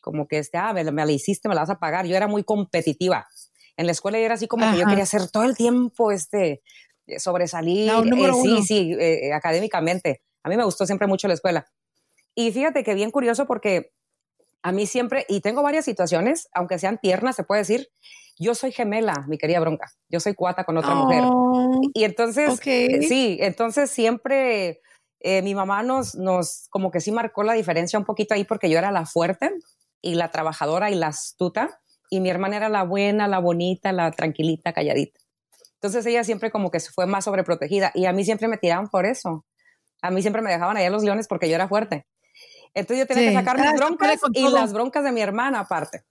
como 0.00 0.26
que, 0.26 0.38
este, 0.38 0.58
ah, 0.58 0.72
me, 0.72 0.84
la 0.84 1.12
hiciste, 1.12 1.48
me 1.48 1.54
la 1.54 1.62
vas 1.62 1.70
a 1.70 1.78
pagar. 1.78 2.06
Yo 2.06 2.16
era 2.16 2.26
muy 2.26 2.44
competitiva. 2.44 3.26
En 3.76 3.86
la 3.86 3.92
escuela 3.92 4.18
yo 4.18 4.24
era 4.24 4.34
así 4.34 4.48
como 4.48 4.70
que 4.70 4.78
yo 4.78 4.86
quería 4.86 5.04
hacer 5.04 5.30
todo 5.30 5.44
el 5.44 5.56
tiempo, 5.56 6.12
este, 6.12 6.62
eh, 7.06 7.18
sobresalir, 7.18 7.90
eh, 7.90 8.32
sí, 8.42 8.62
sí, 8.62 8.96
eh, 8.98 9.32
académicamente. 9.32 10.22
A 10.42 10.48
mí 10.48 10.56
me 10.56 10.64
gustó 10.64 10.86
siempre 10.86 11.06
mucho 11.06 11.28
la 11.28 11.34
escuela. 11.34 11.66
Y 12.34 12.50
fíjate 12.52 12.84
que 12.84 12.94
bien 12.94 13.10
curioso 13.10 13.46
porque 13.46 13.92
a 14.62 14.72
mí 14.72 14.86
siempre, 14.86 15.24
y 15.28 15.40
tengo 15.40 15.62
varias 15.62 15.84
situaciones, 15.84 16.48
aunque 16.52 16.78
sean 16.78 16.98
tiernas, 16.98 17.36
se 17.36 17.44
puede 17.44 17.62
decir, 17.62 17.88
yo 18.38 18.54
soy 18.54 18.72
gemela, 18.72 19.24
mi 19.28 19.38
querida 19.38 19.60
bronca, 19.60 19.92
yo 20.08 20.20
soy 20.20 20.34
cuata 20.34 20.64
con 20.64 20.76
otra 20.76 20.94
mujer. 20.94 21.22
Oh, 21.24 21.80
y 21.94 22.04
entonces, 22.04 22.60
sí, 22.62 23.38
entonces 23.40 23.90
siempre 23.90 24.80
eh, 25.22 25.42
mi 25.42 25.54
mamá 25.54 25.82
nos, 25.82 26.14
nos, 26.14 26.66
como 26.70 26.90
que 26.90 27.00
sí 27.00 27.12
marcó 27.12 27.42
la 27.42 27.52
diferencia 27.52 27.98
un 27.98 28.04
poquito 28.04 28.34
ahí 28.34 28.44
porque 28.44 28.68
yo 28.68 28.78
era 28.78 28.90
la 28.90 29.06
fuerte 29.06 29.52
y 30.00 30.14
la 30.14 30.30
trabajadora 30.30 30.90
y 30.90 30.94
la 30.94 31.08
astuta 31.08 31.80
y 32.10 32.20
mi 32.20 32.28
hermana 32.28 32.56
era 32.56 32.68
la 32.68 32.82
buena, 32.82 33.28
la 33.28 33.38
bonita, 33.38 33.92
la 33.92 34.10
tranquilita, 34.10 34.72
calladita. 34.72 35.20
Entonces 35.74 36.04
ella 36.06 36.24
siempre 36.24 36.50
como 36.50 36.70
que 36.70 36.78
fue 36.80 37.06
más 37.06 37.24
sobreprotegida 37.24 37.90
y 37.94 38.06
a 38.06 38.12
mí 38.12 38.24
siempre 38.24 38.48
me 38.48 38.58
tiraban 38.58 38.88
por 38.88 39.06
eso. 39.06 39.46
A 40.02 40.10
mí 40.10 40.20
siempre 40.20 40.42
me 40.42 40.50
dejaban 40.50 40.76
allá 40.76 40.90
los 40.90 41.02
leones 41.02 41.26
porque 41.28 41.48
yo 41.48 41.54
era 41.54 41.68
fuerte. 41.68 42.06
Entonces 42.74 42.98
yo 42.98 43.06
tenía 43.06 43.30
que 43.30 43.36
sacar 43.36 43.58
mis 43.58 43.66
ah, 43.66 43.74
broncas 43.76 44.20
y 44.32 44.48
las 44.48 44.72
broncas 44.72 45.04
de 45.04 45.12
mi 45.12 45.20
hermana 45.20 45.60
aparte. 45.60 46.04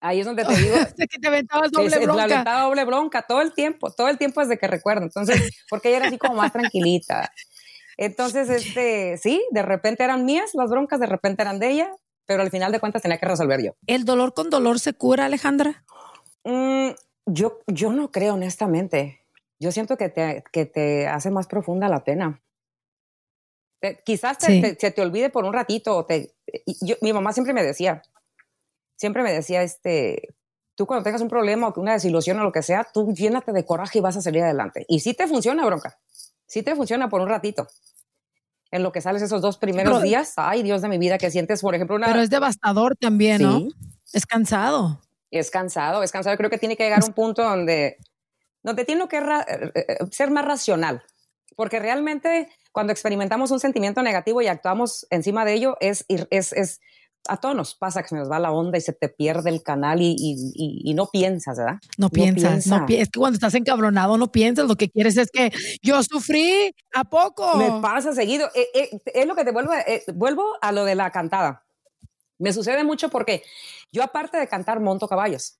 Ahí 0.00 0.20
es 0.20 0.26
donde 0.26 0.44
te 0.44 0.54
digo. 0.56 0.76
que 0.96 1.18
te 1.18 1.28
aventabas 1.28 1.70
doble 1.70 1.98
bronca. 1.98 2.44
La 2.44 2.60
doble 2.62 2.84
bronca 2.84 3.22
todo 3.22 3.40
el 3.40 3.52
tiempo, 3.52 3.90
todo 3.92 4.08
el 4.08 4.18
tiempo 4.18 4.40
desde 4.40 4.58
que 4.58 4.66
recuerdo. 4.66 5.04
Entonces, 5.04 5.64
porque 5.68 5.88
ella 5.88 5.98
era 5.98 6.06
así 6.08 6.18
como 6.18 6.34
más 6.34 6.52
tranquilita. 6.52 7.30
Entonces, 7.96 8.50
este, 8.50 9.16
sí, 9.16 9.42
de 9.50 9.62
repente 9.62 10.04
eran 10.04 10.24
mías 10.24 10.54
las 10.54 10.70
broncas, 10.70 11.00
de 11.00 11.06
repente 11.06 11.42
eran 11.42 11.58
de 11.58 11.70
ella, 11.70 11.96
pero 12.26 12.42
al 12.42 12.50
final 12.50 12.72
de 12.72 12.80
cuentas 12.80 13.02
tenía 13.02 13.18
que 13.18 13.26
resolver 13.26 13.62
yo. 13.62 13.72
¿El 13.86 14.04
dolor 14.04 14.34
con 14.34 14.50
dolor 14.50 14.78
se 14.80 14.92
cura, 14.92 15.24
Alejandra? 15.26 15.84
Mm, 16.44 16.90
yo, 17.26 17.60
yo 17.66 17.92
no 17.92 18.10
creo, 18.10 18.34
honestamente. 18.34 19.22
Yo 19.58 19.72
siento 19.72 19.96
que 19.96 20.10
te, 20.10 20.44
que 20.52 20.66
te 20.66 21.06
hace 21.06 21.30
más 21.30 21.46
profunda 21.46 21.88
la 21.88 22.04
pena. 22.04 22.42
quizás 24.04 24.36
se 24.40 24.90
te 24.90 25.00
olvide 25.00 25.30
por 25.30 25.44
un 25.44 25.54
ratito. 25.54 26.04
Te, 26.04 26.34
yo, 26.82 26.96
mi 27.00 27.14
mamá 27.14 27.32
siempre 27.32 27.54
me 27.54 27.62
decía, 27.62 28.02
siempre 28.96 29.22
me 29.22 29.32
decía, 29.32 29.62
este, 29.62 30.34
tú 30.74 30.84
cuando 30.86 31.04
tengas 31.04 31.22
un 31.22 31.28
problema 31.28 31.68
o 31.68 31.80
una 31.80 31.94
desilusión 31.94 32.38
o 32.38 32.44
lo 32.44 32.52
que 32.52 32.62
sea, 32.62 32.86
tú 32.92 33.14
llénate 33.14 33.52
de 33.52 33.64
coraje 33.64 33.98
y 33.98 34.02
vas 34.02 34.18
a 34.18 34.20
salir 34.20 34.42
adelante. 34.42 34.84
Y 34.86 35.00
sí 35.00 35.14
te 35.14 35.26
funciona, 35.26 35.64
bronca 35.64 35.98
sí 36.46 36.62
te 36.62 36.74
funciona 36.74 37.08
por 37.08 37.20
un 37.20 37.28
ratito. 37.28 37.68
En 38.70 38.82
lo 38.82 38.92
que 38.92 39.00
sales 39.00 39.22
esos 39.22 39.40
dos 39.42 39.58
primeros 39.58 40.02
días, 40.02 40.34
ay 40.36 40.62
Dios 40.62 40.82
de 40.82 40.88
mi 40.88 40.98
vida, 40.98 41.18
que 41.18 41.30
sientes, 41.30 41.62
por 41.62 41.74
ejemplo, 41.74 41.96
una... 41.96 42.06
Pero 42.06 42.20
es 42.20 42.30
devastador 42.30 42.96
también, 42.96 43.42
¿no? 43.42 43.68
Es 44.12 44.26
cansado. 44.26 45.00
Es 45.30 45.50
cansado, 45.50 46.02
es 46.02 46.10
cansado. 46.10 46.36
Creo 46.36 46.50
que 46.50 46.58
tiene 46.58 46.76
que 46.76 46.84
llegar 46.84 47.02
a 47.02 47.06
un 47.06 47.12
punto 47.12 47.42
donde, 47.42 47.96
donde 48.62 48.84
tiene 48.84 49.06
que 49.08 49.18
eh, 49.18 49.72
eh, 49.74 49.96
ser 50.10 50.30
más 50.30 50.44
racional. 50.44 51.02
Porque 51.54 51.78
realmente 51.78 52.48
cuando 52.72 52.92
experimentamos 52.92 53.50
un 53.50 53.60
sentimiento 53.60 54.02
negativo 54.02 54.42
y 54.42 54.48
actuamos 54.48 55.06
encima 55.10 55.44
de 55.44 55.54
ello, 55.54 55.76
es, 55.80 56.04
es, 56.08 56.52
es 56.52 56.80
a 57.28 57.36
todos 57.38 57.54
nos 57.54 57.74
pasa 57.74 58.02
que 58.02 58.08
se 58.08 58.16
nos 58.16 58.30
va 58.30 58.38
la 58.38 58.52
onda 58.52 58.78
y 58.78 58.80
se 58.80 58.92
te 58.92 59.08
pierde 59.08 59.50
el 59.50 59.62
canal 59.62 60.00
y, 60.00 60.14
y, 60.18 60.94
no 60.94 61.06
piensas, 61.06 61.58
¿verdad? 61.58 61.78
No, 61.98 62.08
piensas, 62.08 62.66
no 62.66 62.86
es 62.88 63.08
que 63.08 63.18
cuando 63.18 63.36
estás 63.36 63.54
encabronado 63.54 64.16
no 64.16 64.30
piensas, 64.30 64.66
lo 64.66 64.76
que 64.76 64.88
quieres 64.90 65.16
es 65.16 65.30
que 65.30 65.52
yo 65.82 66.02
sufrí, 66.02 66.74
¿a 66.94 67.04
poco? 67.04 67.56
Me 67.56 67.80
pasa 67.80 68.12
seguido, 68.12 68.48
eh, 68.54 68.68
eh, 68.74 68.90
es 69.14 69.26
lo 69.26 69.34
que 69.34 69.44
te 69.44 69.52
vuelvo, 69.52 69.72
eh, 69.74 70.02
vuelvo 70.14 70.56
a 70.60 70.72
lo 70.72 70.84
de 70.84 70.94
la 70.94 71.10
cantada. 71.10 71.64
Me 72.38 72.52
sucede 72.52 72.84
mucho 72.84 73.08
porque 73.08 73.42
yo 73.92 74.02
aparte 74.02 74.38
de 74.38 74.48
cantar 74.48 74.80
monto 74.80 75.08
caballos. 75.08 75.58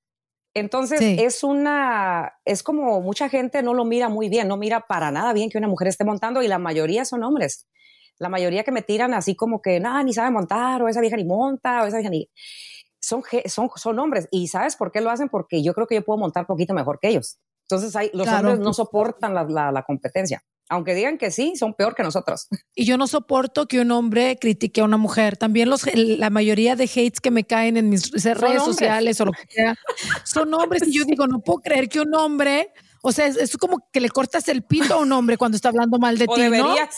Entonces 0.55 1.01
es 1.03 1.45
una, 1.45 2.33
es 2.47 2.63
como 2.63 3.03
mucha 3.03 3.29
gente 3.29 3.63
no 3.63 3.75
lo 3.75 3.85
mira 3.85 4.09
muy 4.09 4.31
bien, 4.31 4.49
no 4.49 4.57
mira 4.57 4.81
para 4.81 5.11
nada 5.11 5.35
bien 5.35 5.51
que 5.51 5.59
una 5.59 5.69
mujer 5.69 5.89
esté 5.89 6.05
montando 6.05 6.43
y 6.43 6.49
la 6.49 6.59
mayoría 6.59 7.05
son 7.05 7.23
hombres 7.25 7.67
la 8.19 8.29
mayoría 8.29 8.65
que 8.65 8.73
me 8.73 8.83
tiran 8.83 9.15
así 9.15 9.35
como 9.35 9.61
que, 9.61 9.81
nada, 9.81 10.03
ni 10.03 10.13
sabe 10.13 10.31
montar, 10.31 10.83
o 10.83 10.89
esa 10.89 11.01
vieja 11.01 11.17
ni 11.17 11.25
monta, 11.25 11.83
o 11.83 11.87
esa 11.87 11.99
vieja 11.99 12.11
ni... 12.11 12.31
Son, 12.99 13.23
son, 13.47 13.71
son 13.77 13.99
hombres. 13.99 14.27
¿Y 14.33 14.49
sabes 14.49 14.75
por 14.75 14.91
qué 14.91 15.01
lo 15.01 15.11
hacen? 15.11 15.29
Porque 15.29 15.63
yo 15.63 15.75
creo 15.75 15.87
que 15.87 15.95
yo 15.95 16.05
puedo 16.05 16.19
montar 16.19 16.47
poquito 16.47 16.75
mejor 16.75 16.99
que 17.01 17.09
ellos. 17.09 17.39
Entonces 17.69 17.95
hay, 17.97 18.11
los 18.13 18.29
hombres 18.29 18.59
no 18.59 18.73
soportan 18.73 19.35
la, 19.35 19.71
la, 19.73 19.83
competencia. 19.83 20.43
Aunque 20.69 20.95
digan 20.95 21.19
que 21.19 21.31
sí, 21.31 21.55
son 21.57 21.75
peor 21.75 21.95
que 21.95 22.03
nosotros. 22.03 22.49
Y 22.75 22.85
yo 22.85 22.97
no 22.97 23.07
soporto 23.07 23.67
que 23.67 23.81
un 23.81 23.91
hombre 23.91 24.39
critique 24.41 24.81
a 24.81 24.85
una 24.85 24.97
mujer. 24.97 25.37
También 25.37 25.71
los, 25.71 25.83
la 25.95 26.31
mayoría 26.31 26.77
de 26.77 26.85
hates 26.85 27.21
que 27.21 27.31
me 27.31 27.45
caen 27.45 27.77
en 27.77 27.89
mis 27.89 28.11
redes 28.13 28.63
sociales 28.63 29.21
o 29.21 29.27
lo 29.27 29.33
que 29.33 29.47
sea, 29.49 29.77
son 30.25 30.53
hombres. 30.55 30.87
Y 30.87 30.93
yo 30.93 31.05
digo, 31.05 31.27
no 31.27 31.41
puedo 31.41 31.61
creer 31.61 31.89
que 31.89 32.01
un 32.01 32.15
hombre 32.15 32.73
o 33.03 33.13
sea, 33.13 33.27
es, 33.27 33.57
como 33.57 33.89
que 33.93 34.01
le 34.01 34.09
cortas 34.09 34.49
el 34.49 34.63
pito 34.63 34.95
a 34.95 34.99
un 34.99 35.13
hombre 35.13 35.37
cuando 35.37 35.57
está 35.57 35.69
hablando 35.69 35.99
mal 35.99 36.19
de 36.19 36.27
ti, 36.35 36.41
debería, 36.41 36.89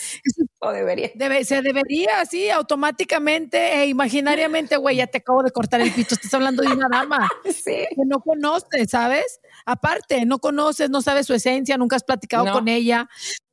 O 0.60 0.70
debería. 0.70 1.10
Debe, 1.14 1.44
se 1.44 1.62
debería, 1.62 2.24
sí, 2.24 2.50
automáticamente 2.50 3.82
e 3.82 3.86
imaginariamente, 3.86 4.76
güey, 4.76 4.96
ya 4.96 5.06
te 5.06 5.18
acabo 5.18 5.42
de 5.42 5.50
cortar 5.50 5.80
el 5.80 5.92
pito, 5.92 6.14
estás 6.14 6.32
hablando 6.34 6.62
de 6.62 6.68
una 6.68 6.88
dama 6.88 7.28
sí. 7.44 7.86
que 7.90 8.04
no 8.06 8.20
conoces, 8.20 8.90
¿sabes? 8.90 9.40
Aparte, 9.66 10.24
no 10.26 10.38
conoces, 10.38 10.90
no 10.90 11.02
sabes 11.02 11.26
su 11.26 11.34
esencia, 11.34 11.76
nunca 11.76 11.96
has 11.96 12.04
platicado 12.04 12.50
con 12.52 12.68
ella. 12.68 13.08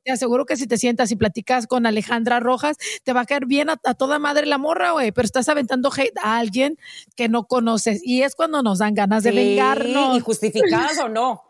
Te 0.06 0.12
aseguro 0.12 0.46
que 0.46 0.56
si 0.56 0.68
te 0.68 0.78
sientas 0.78 1.10
y 1.10 1.16
platicas 1.16 1.66
con 1.66 1.84
Alejandra 1.84 2.38
Rojas, 2.38 2.76
te 3.02 3.12
va 3.12 3.22
a 3.22 3.24
caer 3.24 3.46
bien 3.46 3.70
a, 3.70 3.76
toda 3.76 4.20
madre 4.20 4.46
la 4.46 4.56
morra, 4.56 4.92
güey, 4.92 5.10
pero 5.10 5.26
estás 5.26 5.48
aventando 5.48 5.90
hate 5.92 6.16
a 6.22 6.38
alguien 6.38 6.78
que 7.16 7.28
no 7.28 7.48
conoces. 7.48 8.00
Y 8.04 8.22
es 8.22 8.36
cuando 8.36 8.62
nos 8.62 8.78
dan 8.78 8.94
ganas 8.94 9.24
de 9.24 9.32
vengarnos. 9.32 10.16
Y 10.16 10.20
justificadas 10.20 11.00
o 11.00 11.08
no. 11.08 11.45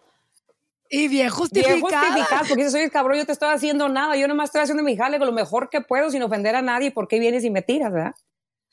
Y 0.91 1.09
bien 1.09 1.31
justificada. 1.31 1.75
Bien 1.75 1.83
justificada, 1.83 2.43
porque 2.49 2.65
si 2.65 2.71
soy 2.71 2.91
cabrón, 2.91 3.19
yo 3.19 3.27
te 3.27 3.33
estoy 3.33 3.49
haciendo 3.49 3.89
nada, 3.89 4.17
yo 4.17 4.29
nomás 4.29 4.51
estoy 4.51 4.63
haciendo 4.63 4.83
mi 4.83 4.97
jale 4.97 5.19
con 5.19 5.27
lo 5.27 5.33
mejor 5.33 5.69
que 5.71 5.81
puedo 5.81 6.11
sin 6.11 6.23
ofender 6.23 6.55
a 6.55 6.63
nadie, 6.63 6.91
¿por 6.91 7.09
qué 7.09 7.19
vienes 7.19 7.45
y 7.45 7.51
me 7.51 7.63
tiras, 7.63 7.93
verdad? 7.93 8.15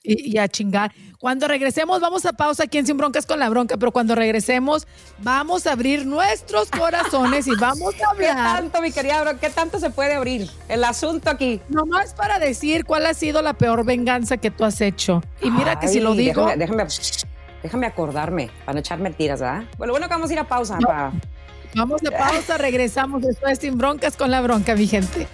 Y, 0.05 0.37
a 0.37 0.49
chingar. 0.49 0.91
Cuando 1.17 1.47
regresemos, 1.47 2.01
vamos 2.01 2.25
a 2.25 2.33
pausa 2.33 2.63
aquí 2.63 2.77
en 2.77 2.85
Sin 2.85 2.97
Broncas 2.97 3.25
con 3.25 3.39
la 3.39 3.49
Bronca, 3.49 3.77
pero 3.77 3.93
cuando 3.93 4.15
regresemos, 4.15 4.85
vamos 5.19 5.65
a 5.65 5.71
abrir 5.71 6.05
nuestros 6.05 6.69
corazones 6.69 7.47
y 7.47 7.55
vamos 7.55 7.93
a 8.01 8.09
hablar. 8.11 8.35
¿Qué 8.35 8.61
tanto, 8.61 8.81
mi 8.81 8.91
querida 8.91 9.21
Bronca? 9.21 9.39
¿Qué 9.39 9.49
tanto 9.49 9.79
se 9.79 9.91
puede 9.91 10.13
abrir 10.13 10.49
el 10.67 10.83
asunto 10.83 11.29
aquí? 11.29 11.61
Nomás 11.69 12.13
para 12.13 12.37
decir 12.37 12.83
cuál 12.83 13.05
ha 13.05 13.13
sido 13.13 13.41
la 13.41 13.53
peor 13.53 13.85
venganza 13.85 14.35
que 14.35 14.51
tú 14.51 14.65
has 14.65 14.81
hecho. 14.81 15.21
Y 15.41 15.49
mira 15.49 15.79
que 15.79 15.87
si 15.87 16.01
lo 16.01 16.15
digo. 16.15 16.47
Déjame, 16.57 16.85
déjame, 17.63 17.87
acordarme, 17.87 18.51
para 18.65 18.73
no 18.73 18.79
echar 18.79 18.99
mentiras, 18.99 19.39
¿verdad? 19.39 19.63
Bueno, 19.77 19.93
bueno, 19.93 20.07
que 20.09 20.13
vamos 20.13 20.29
a 20.29 20.33
ir 20.33 20.39
a 20.39 20.47
pausa. 20.49 20.79
Para 20.79 21.13
Vamos 21.75 22.01
a 22.05 22.11
pausa, 22.11 22.57
regresamos 22.57 23.23
después 23.23 23.57
sin 23.57 23.79
broncas 23.79 24.15
con 24.15 24.29
la 24.29 24.41
bronca, 24.41 24.75
mi 24.75 24.85
gente. 24.85 25.27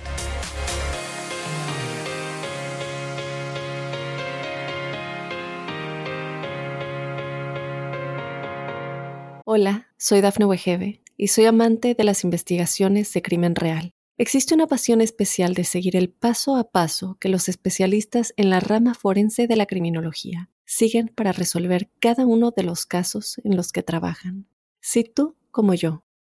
Hola, 9.44 9.88
soy 9.98 10.22
Dafne 10.22 10.46
Wegebe 10.46 11.02
y 11.18 11.28
soy 11.28 11.46
amante 11.46 11.94
de 11.94 12.04
las 12.06 12.24
investigaciones 12.24 13.12
de 13.12 13.22
crimen 13.22 13.56
real. 13.56 13.92
Existe 14.18 14.54
una 14.54 14.68
pasión 14.68 15.02
especial 15.02 15.54
de 15.56 15.66
seguir 15.66 15.98
el 15.98 16.10
paso 16.10 16.56
a 16.56 16.72
paso 16.72 17.18
que 17.20 17.30
los 17.30 17.50
especialistas 17.50 18.34
en 18.38 18.50
la 18.50 18.60
rama 18.62 18.94
forense 18.94 19.48
de 19.48 19.56
la 19.58 19.66
criminología 19.66 20.50
siguen 20.66 21.12
para 21.14 21.32
resolver 21.34 21.90
cada 22.00 22.26
uno 22.26 22.52
de 22.52 22.64
los 22.64 22.86
casos 22.86 23.42
en 23.44 23.58
los 23.58 23.72
que 23.72 23.84
trabajan. 23.84 24.46
Si 24.82 25.04
tú, 25.04 25.36
como 25.52 25.74
yo, 25.74 26.04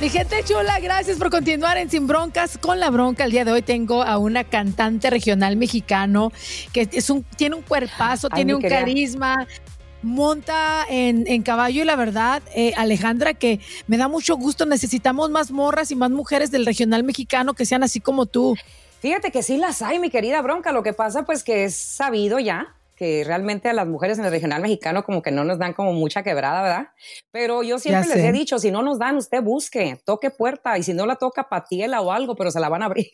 Mi 0.00 0.10
gente 0.10 0.36
chula, 0.44 0.78
gracias 0.78 1.18
por 1.18 1.28
continuar 1.28 1.76
en 1.76 1.90
Sin 1.90 2.06
Broncas 2.06 2.56
con 2.56 2.78
la 2.78 2.88
bronca. 2.88 3.24
El 3.24 3.32
día 3.32 3.44
de 3.44 3.50
hoy 3.50 3.62
tengo 3.62 4.04
a 4.04 4.16
una 4.18 4.44
cantante 4.44 5.10
regional 5.10 5.56
mexicano 5.56 6.30
que 6.72 6.88
es 6.92 7.10
un, 7.10 7.24
tiene 7.24 7.56
un 7.56 7.62
cuerpazo, 7.62 8.28
tiene 8.30 8.54
un 8.54 8.62
carisma, 8.62 9.48
monta 10.02 10.86
en, 10.88 11.42
caballo 11.42 11.82
y 11.82 11.84
la 11.84 11.96
verdad, 11.96 12.44
eh, 12.54 12.72
Alejandra, 12.76 13.34
que 13.34 13.58
me 13.88 13.96
da 13.96 14.06
mucho 14.06 14.36
gusto. 14.36 14.66
Necesitamos 14.66 15.30
más 15.30 15.50
morras 15.50 15.90
y 15.90 15.96
más 15.96 16.10
mujeres 16.10 16.52
del 16.52 16.64
regional 16.64 17.02
mexicano 17.02 17.54
que 17.54 17.66
sean 17.66 17.82
así 17.82 17.98
como 17.98 18.26
tú. 18.26 18.56
Fíjate 19.00 19.32
que 19.32 19.42
sí 19.42 19.56
las 19.56 19.82
hay, 19.82 19.98
mi 19.98 20.10
querida 20.10 20.40
bronca. 20.42 20.70
Lo 20.70 20.84
que 20.84 20.92
pasa, 20.92 21.24
pues, 21.24 21.42
que 21.42 21.64
es 21.64 21.74
sabido 21.74 22.38
ya 22.38 22.77
que 22.98 23.22
realmente 23.24 23.68
a 23.68 23.72
las 23.72 23.86
mujeres 23.86 24.18
en 24.18 24.24
el 24.24 24.32
regional 24.32 24.60
mexicano 24.60 25.04
como 25.04 25.22
que 25.22 25.30
no 25.30 25.44
nos 25.44 25.58
dan 25.58 25.72
como 25.72 25.92
mucha 25.92 26.24
quebrada, 26.24 26.62
¿verdad? 26.62 26.88
Pero 27.30 27.62
yo 27.62 27.78
siempre 27.78 28.08
les 28.08 28.24
he 28.24 28.32
dicho, 28.32 28.58
si 28.58 28.72
no 28.72 28.82
nos 28.82 28.98
dan, 28.98 29.16
usted 29.16 29.40
busque, 29.40 30.00
toque 30.04 30.30
puerta 30.30 30.76
y 30.76 30.82
si 30.82 30.94
no 30.94 31.06
la 31.06 31.14
toca, 31.14 31.48
patiela 31.48 32.00
o 32.00 32.10
algo, 32.10 32.34
pero 32.34 32.50
se 32.50 32.58
la 32.58 32.68
van 32.68 32.82
a 32.82 32.86
abrir. 32.86 33.06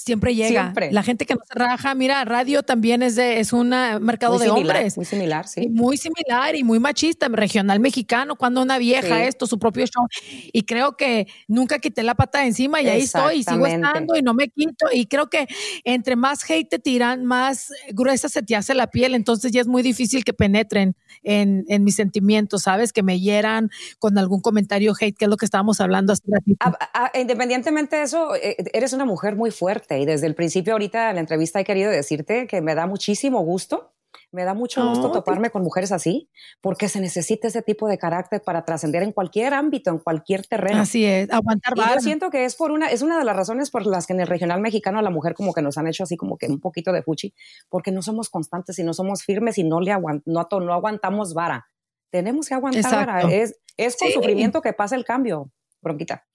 Siempre 0.00 0.34
llega. 0.34 0.72
La 0.92 1.02
gente 1.02 1.26
que 1.26 1.34
nos 1.34 1.46
raja, 1.50 1.94
mira, 1.94 2.24
radio 2.24 2.62
también 2.62 3.02
es 3.02 3.16
de, 3.16 3.38
es 3.38 3.52
un 3.52 3.68
mercado 3.68 4.38
de 4.38 4.48
hombres. 4.48 4.96
Muy 4.96 5.04
similar, 5.04 5.46
sí. 5.46 5.68
muy 5.68 5.98
similar 5.98 6.56
y 6.56 6.64
muy 6.64 6.80
machista, 6.80 7.28
regional 7.28 7.80
mexicano, 7.80 8.36
cuando 8.36 8.62
una 8.62 8.78
vieja 8.78 9.24
esto, 9.24 9.46
su 9.46 9.58
propio 9.58 9.84
show. 9.86 10.06
Y 10.52 10.62
creo 10.62 10.96
que 10.96 11.26
nunca 11.48 11.78
quité 11.78 12.02
la 12.02 12.14
pata 12.14 12.40
de 12.40 12.46
encima 12.46 12.80
y 12.80 12.88
ahí 12.88 13.02
estoy 13.02 13.40
y 13.40 13.44
sigo 13.44 13.66
estando 13.66 14.16
y 14.16 14.22
no 14.22 14.32
me 14.32 14.48
quito. 14.48 14.86
Y 14.90 15.06
creo 15.06 15.28
que 15.28 15.46
entre 15.84 16.16
más 16.16 16.48
hate 16.48 16.68
te 16.68 16.78
tiran, 16.78 17.26
más 17.26 17.70
gruesa 17.90 18.30
se 18.30 18.42
te 18.42 18.56
hace 18.56 18.74
la 18.74 18.86
piel. 18.86 19.14
Entonces 19.20 19.52
ya 19.52 19.60
es 19.60 19.66
muy 19.66 19.82
difícil 19.82 20.24
que 20.24 20.32
penetren 20.32 20.96
en, 21.22 21.64
mis 21.84 21.94
sentimientos, 21.94 22.62
¿sabes? 22.62 22.92
Que 22.92 23.02
me 23.02 23.20
hieran 23.20 23.70
con 23.98 24.16
algún 24.16 24.40
comentario 24.40 24.94
hate, 24.98 25.16
que 25.16 25.26
es 25.26 25.28
lo 25.28 25.36
que 25.36 25.44
estábamos 25.44 25.80
hablando 25.80 26.14
hace 26.14 26.22
ratito. 26.26 26.66
independientemente 27.14 27.96
de 27.96 28.02
eso, 28.02 28.34
eh, 28.34 28.56
eres 28.72 28.94
una 28.94 29.04
mujer 29.04 29.36
muy 29.36 29.50
fuerte 29.50 29.98
y 29.98 30.06
desde 30.06 30.26
el 30.26 30.34
principio 30.34 30.72
ahorita 30.72 31.10
en 31.10 31.16
la 31.16 31.20
entrevista 31.20 31.60
he 31.60 31.64
querido 31.64 31.90
decirte 31.90 32.46
que 32.46 32.62
me 32.62 32.74
da 32.74 32.86
muchísimo 32.86 33.42
gusto 33.42 33.92
me 34.32 34.44
da 34.44 34.54
mucho 34.54 34.86
gusto 34.88 35.08
oh, 35.08 35.12
toparme 35.12 35.50
con 35.50 35.62
mujeres 35.62 35.92
así, 35.92 36.30
porque 36.60 36.88
se 36.88 37.00
necesita 37.00 37.48
ese 37.48 37.62
tipo 37.62 37.88
de 37.88 37.98
carácter 37.98 38.42
para 38.42 38.64
trascender 38.64 39.02
en 39.02 39.12
cualquier 39.12 39.54
ámbito, 39.54 39.90
en 39.90 39.98
cualquier 39.98 40.46
terreno. 40.46 40.82
Así 40.82 41.04
es, 41.04 41.30
aguantar 41.30 41.74
y 41.76 41.80
Yo 41.80 42.00
siento 42.00 42.30
que 42.30 42.44
es 42.44 42.56
por 42.56 42.70
una, 42.70 42.88
es 42.88 43.02
una 43.02 43.18
de 43.18 43.24
las 43.24 43.36
razones 43.36 43.70
por 43.70 43.86
las 43.86 44.06
que 44.06 44.12
en 44.12 44.20
el 44.20 44.26
regional 44.26 44.60
mexicano 44.60 44.98
a 44.98 45.02
la 45.02 45.10
mujer 45.10 45.34
como 45.34 45.52
que 45.52 45.62
nos 45.62 45.78
han 45.78 45.86
hecho 45.86 46.04
así 46.04 46.16
como 46.16 46.36
que 46.38 46.46
un 46.46 46.60
poquito 46.60 46.92
de 46.92 47.02
fuchi, 47.02 47.34
porque 47.68 47.92
no 47.92 48.02
somos 48.02 48.30
constantes 48.30 48.78
y 48.78 48.84
no 48.84 48.94
somos 48.94 49.24
firmes 49.24 49.58
y 49.58 49.64
no 49.64 49.80
le 49.80 49.92
aguant, 49.92 50.22
no, 50.26 50.46
no 50.60 50.72
aguantamos 50.74 51.34
vara. 51.34 51.66
Tenemos 52.10 52.48
que 52.48 52.54
aguantar 52.54 53.06
vara. 53.06 53.20
Es, 53.22 53.60
es 53.76 53.96
con 53.96 54.10
sufrimiento 54.10 54.62
que 54.62 54.72
pasa 54.72 54.96
el 54.96 55.04
cambio, 55.04 55.50
bronquita. 55.80 56.26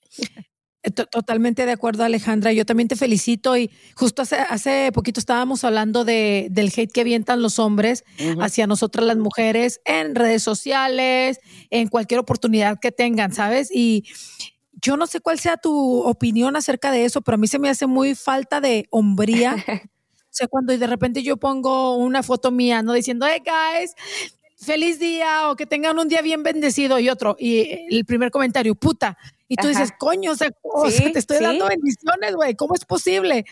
Eh, 0.86 0.92
totalmente 0.92 1.66
de 1.66 1.72
acuerdo, 1.72 2.04
Alejandra. 2.04 2.54
Yo 2.54 2.64
también 2.64 2.88
te 2.88 2.96
felicito 2.96 3.58
y 3.58 3.72
justo 3.96 4.22
hace, 4.22 4.36
hace 4.36 4.92
poquito 4.94 5.20
estábamos 5.20 5.64
hablando 5.64 6.06
de, 6.06 6.48
del 6.52 6.72
hate 6.76 6.92
que 6.92 7.02
avientan 7.02 7.42
los 7.42 7.58
hombres 7.58 8.04
hacia 8.40 8.68
nosotras 8.68 9.06
las 9.06 9.18
mujeres 9.18 9.82
en 9.86 10.14
redes 10.14 10.44
sociales, 10.44 11.40
en 11.72 11.88
cualquier 11.88 12.20
oportunidad 12.20 12.80
que 12.80 12.92
tengan, 12.92 13.34
¿sabes? 13.34 13.72
Y 13.74 14.06
yo 14.80 14.96
no 14.96 15.08
sé 15.08 15.22
cuál 15.22 15.40
sea 15.40 15.58
tu 15.58 16.02
opinión 16.02 16.56
acerca 16.56 16.92
de 16.92 17.06
eso, 17.06 17.22
pero 17.22 17.36
a 17.36 17.38
mí 17.40 17.48
se 17.48 17.58
me 17.58 17.70
hace 17.70 17.88
muy 17.88 18.14
falta 18.14 18.62
de 18.62 18.86
hombría. 18.92 19.56
o 19.90 20.30
sea, 20.30 20.48
cuando 20.48 20.78
de 20.78 20.88
repente 20.88 21.24
yo 21.24 21.38
pongo 21.38 21.96
una 21.96 22.22
foto 22.22 22.52
mía, 22.52 22.84
¿no? 22.84 22.94
Diciendo, 22.94 23.26
hey, 23.28 23.42
guys, 23.44 23.96
feliz 24.56 25.00
día 25.00 25.50
o 25.50 25.56
que 25.56 25.66
tengan 25.66 25.98
un 25.98 26.08
día 26.08 26.22
bien 26.22 26.44
bendecido 26.44 27.00
y 27.00 27.10
otro. 27.10 27.36
Y 27.40 27.88
el 27.90 28.06
primer 28.06 28.30
comentario, 28.30 28.76
puta. 28.76 29.18
Y 29.48 29.56
tú 29.58 29.68
dices, 29.68 29.92
coño, 29.98 30.32
o 30.32 30.36
sea, 30.36 30.50
te 30.50 31.20
estoy 31.20 31.40
dando 31.40 31.68
bendiciones, 31.68 32.36
güey, 32.36 32.56
¿cómo 32.56 32.74
es 32.74 32.86
posible? 32.86 33.46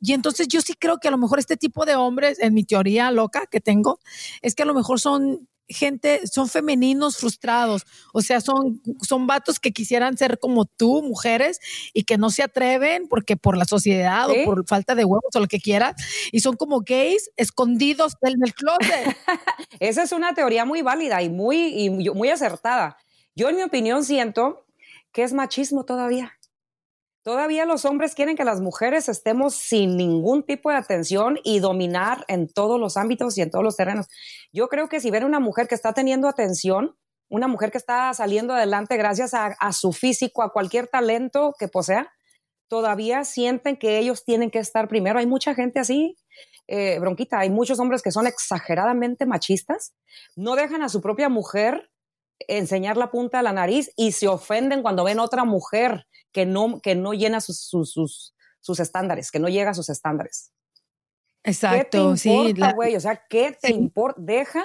Y 0.00 0.12
entonces 0.12 0.48
yo 0.48 0.60
sí 0.60 0.74
creo 0.74 0.98
que 0.98 1.08
a 1.08 1.10
lo 1.10 1.18
mejor 1.18 1.38
este 1.38 1.56
tipo 1.56 1.86
de 1.86 1.96
hombres, 1.96 2.38
en 2.40 2.54
mi 2.54 2.64
teoría 2.64 3.10
loca 3.10 3.46
que 3.46 3.60
tengo, 3.60 3.98
es 4.42 4.54
que 4.54 4.64
a 4.64 4.66
lo 4.66 4.74
mejor 4.74 5.00
son 5.00 5.48
gente, 5.68 6.26
son 6.26 6.48
femeninos 6.48 7.16
frustrados, 7.16 7.84
o 8.12 8.20
sea, 8.20 8.40
son, 8.40 8.82
son 9.00 9.26
vatos 9.26 9.58
que 9.58 9.72
quisieran 9.72 10.16
ser 10.16 10.38
como 10.38 10.64
tú, 10.64 11.02
mujeres, 11.02 11.60
y 11.92 12.04
que 12.04 12.18
no 12.18 12.30
se 12.30 12.42
atreven 12.42 13.08
porque 13.08 13.36
por 13.36 13.56
la 13.56 13.64
sociedad 13.64 14.28
o 14.28 14.34
por 14.44 14.66
falta 14.66 14.94
de 14.94 15.04
huevos 15.04 15.34
o 15.34 15.40
lo 15.40 15.46
que 15.46 15.60
quieras, 15.60 15.94
y 16.30 16.40
son 16.40 16.56
como 16.56 16.80
gays 16.80 17.30
escondidos 17.36 18.14
en 18.22 18.42
el 18.44 18.54
closet. 18.54 19.16
Esa 19.80 20.02
es 20.02 20.12
una 20.12 20.34
teoría 20.34 20.64
muy 20.64 20.82
válida 20.82 21.22
y 21.22 21.30
muy, 21.30 21.74
y 21.74 21.90
muy 21.90 22.28
acertada. 22.28 22.98
Yo, 23.34 23.48
en 23.48 23.56
mi 23.56 23.62
opinión, 23.62 24.04
siento 24.04 24.61
que 25.12 25.22
es 25.22 25.32
machismo 25.32 25.84
todavía. 25.84 26.32
Todavía 27.22 27.66
los 27.66 27.84
hombres 27.84 28.16
quieren 28.16 28.36
que 28.36 28.44
las 28.44 28.60
mujeres 28.60 29.08
estemos 29.08 29.54
sin 29.54 29.96
ningún 29.96 30.42
tipo 30.42 30.70
de 30.70 30.76
atención 30.76 31.38
y 31.44 31.60
dominar 31.60 32.24
en 32.26 32.48
todos 32.48 32.80
los 32.80 32.96
ámbitos 32.96 33.38
y 33.38 33.42
en 33.42 33.50
todos 33.50 33.64
los 33.64 33.76
terrenos. 33.76 34.08
Yo 34.52 34.68
creo 34.68 34.88
que 34.88 35.00
si 35.00 35.12
ven 35.12 35.24
una 35.24 35.38
mujer 35.38 35.68
que 35.68 35.76
está 35.76 35.92
teniendo 35.92 36.26
atención, 36.26 36.96
una 37.28 37.46
mujer 37.46 37.70
que 37.70 37.78
está 37.78 38.12
saliendo 38.12 38.54
adelante 38.54 38.96
gracias 38.96 39.34
a, 39.34 39.72
su 39.72 39.92
físico, 39.92 40.42
a 40.42 40.52
cualquier 40.52 40.88
talento 40.88 41.54
que 41.56 41.68
posea, 41.68 42.12
todavía 42.68 43.24
sienten 43.24 43.76
que 43.76 43.98
ellos 43.98 44.24
tienen 44.24 44.50
que 44.50 44.58
estar 44.58 44.88
primero. 44.88 45.20
Hay 45.20 45.26
mucha 45.26 45.54
gente 45.54 45.78
así, 45.78 46.16
eh, 46.66 46.98
bronquita, 46.98 47.38
hay 47.38 47.50
muchos 47.50 47.78
hombres 47.78 48.02
que 48.02 48.10
son 48.10 48.26
exageradamente 48.26 49.26
machistas, 49.26 49.94
no 50.34 50.56
dejan 50.56 50.82
a 50.82 50.88
su 50.88 51.00
propia 51.00 51.28
mujer 51.28 51.91
enseñar 52.48 52.96
la 52.96 53.10
punta 53.10 53.38
de 53.38 53.44
la 53.44 53.52
nariz 53.52 53.90
y 53.96 54.12
se 54.12 54.28
ofenden 54.28 54.82
cuando 54.82 55.04
ven 55.04 55.18
otra 55.18 55.44
mujer 55.44 56.06
que 56.32 56.46
no, 56.46 56.80
que 56.80 56.94
no 56.94 57.12
llena 57.12 57.40
sus, 57.40 57.60
sus, 57.60 58.34
sus, 58.60 58.80
estándares, 58.80 59.30
que 59.30 59.38
no 59.38 59.48
llega 59.48 59.70
a 59.70 59.74
sus 59.74 59.88
estándares. 59.88 60.52
Exacto, 61.44 62.14
¿Qué 62.14 62.20
te 62.20 62.28
importa, 62.28 62.72
güey? 62.72 62.96
O 62.96 63.00
sea, 63.00 63.22
¿qué 63.28 63.56
te 63.60 63.72
importa? 63.72 64.20
Deja, 64.22 64.64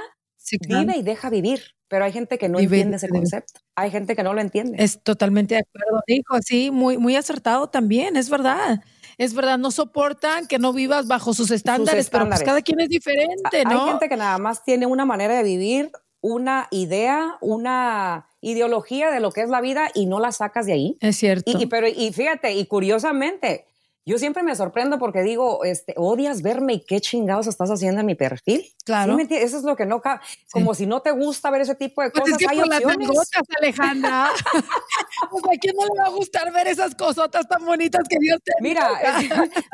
vive 0.68 0.98
y 0.98 1.04
deja 1.04 1.30
vivir. 1.30 1.62
Pero 1.90 2.04
hay 2.04 2.12
gente 2.12 2.38
que 2.38 2.50
no 2.50 2.60
entiende 2.60 2.98
ese 2.98 3.08
concepto. 3.08 3.62
Hay 3.76 3.92
gente 3.92 4.16
que 4.16 4.22
no 4.22 4.34
lo 4.34 4.42
entiende. 4.42 4.84
Es 4.84 5.02
totalmente 5.02 5.56
de 5.56 5.62
acuerdo, 5.62 6.04
hijo. 6.08 6.42
Sí, 6.42 6.70
muy, 6.70 6.98
muy 6.98 7.16
acertado 7.16 7.70
también, 7.70 8.18
es 8.18 8.30
verdad. 8.30 8.82
Es 9.18 9.34
verdad, 9.34 9.58
no 9.58 9.72
soportan 9.72 10.48
que 10.48 10.60
no 10.60 10.74
vivas 10.74 11.08
bajo 11.08 11.34
sus 11.34 11.50
estándares, 11.50 12.10
pero 12.10 12.28
pues 12.28 12.44
cada 12.44 12.62
quien 12.62 12.82
es 12.82 12.90
diferente, 12.90 13.64
¿no? 13.64 13.86
Hay 13.86 13.90
gente 13.92 14.10
que 14.10 14.18
nada 14.18 14.38
más 14.38 14.64
tiene 14.64 14.86
una 14.86 15.06
manera 15.06 15.36
de 15.36 15.44
vivir 15.44 15.92
una 16.22 16.68
idea, 16.72 17.38
una 17.42 18.28
ideología 18.42 19.12
de 19.12 19.20
lo 19.20 19.32
que 19.32 19.42
es 19.42 19.50
la 19.50 19.62
vida 19.62 19.90
y 19.94 20.06
no 20.06 20.20
la 20.20 20.32
sacas 20.32 20.66
de 20.66 20.74
ahí. 20.74 20.98
Es 21.02 21.18
cierto. 21.18 21.52
Y, 21.52 21.66
pero, 21.68 21.88
y 21.88 22.12
fíjate, 22.14 22.54
y 22.54 22.66
curiosamente, 22.66 23.66
yo 24.08 24.18
siempre 24.18 24.42
me 24.42 24.56
sorprendo 24.56 25.00
porque 25.00 25.22
digo, 25.22 25.66
este, 25.66 25.94
odias 25.98 26.42
verme 26.42 26.76
y 26.76 26.80
qué 26.80 27.02
chingados 27.02 27.46
estás 27.46 27.70
haciendo 27.70 28.00
en 28.00 28.06
mi 28.06 28.16
perfil. 28.16 28.66
Claro. 28.86 29.18
eso 29.20 29.58
es 29.58 29.64
lo 29.64 29.76
que 29.76 29.86
no, 29.86 30.02
como 30.50 30.74
si 30.76 30.86
no 30.86 31.02
te 31.02 31.12
gusta 31.12 31.52
ver 31.52 31.60
ese 31.60 31.76
tipo 31.76 32.02
de 32.02 32.12
pues 32.12 32.24
cosas. 32.24 32.40
es 32.40 32.48
que 32.48 32.54
hay 32.54 32.62
por 32.62 32.74
opciones. 32.74 33.10
las 33.10 33.32
Alejandra. 33.62 34.30
o 35.32 35.40
sea, 35.40 35.52
¿a 35.54 35.58
quién 35.60 35.76
no 35.76 35.84
le 35.84 36.00
va 36.00 36.08
a 36.08 36.12
gustar 36.12 36.52
ver 36.52 36.68
esas 36.68 36.96
cosotas 36.96 37.48
tan 37.48 37.66
bonitas 37.66 38.08
que 38.08 38.18
Dios 38.20 38.40
te 38.44 38.54
Mira, 38.62 38.90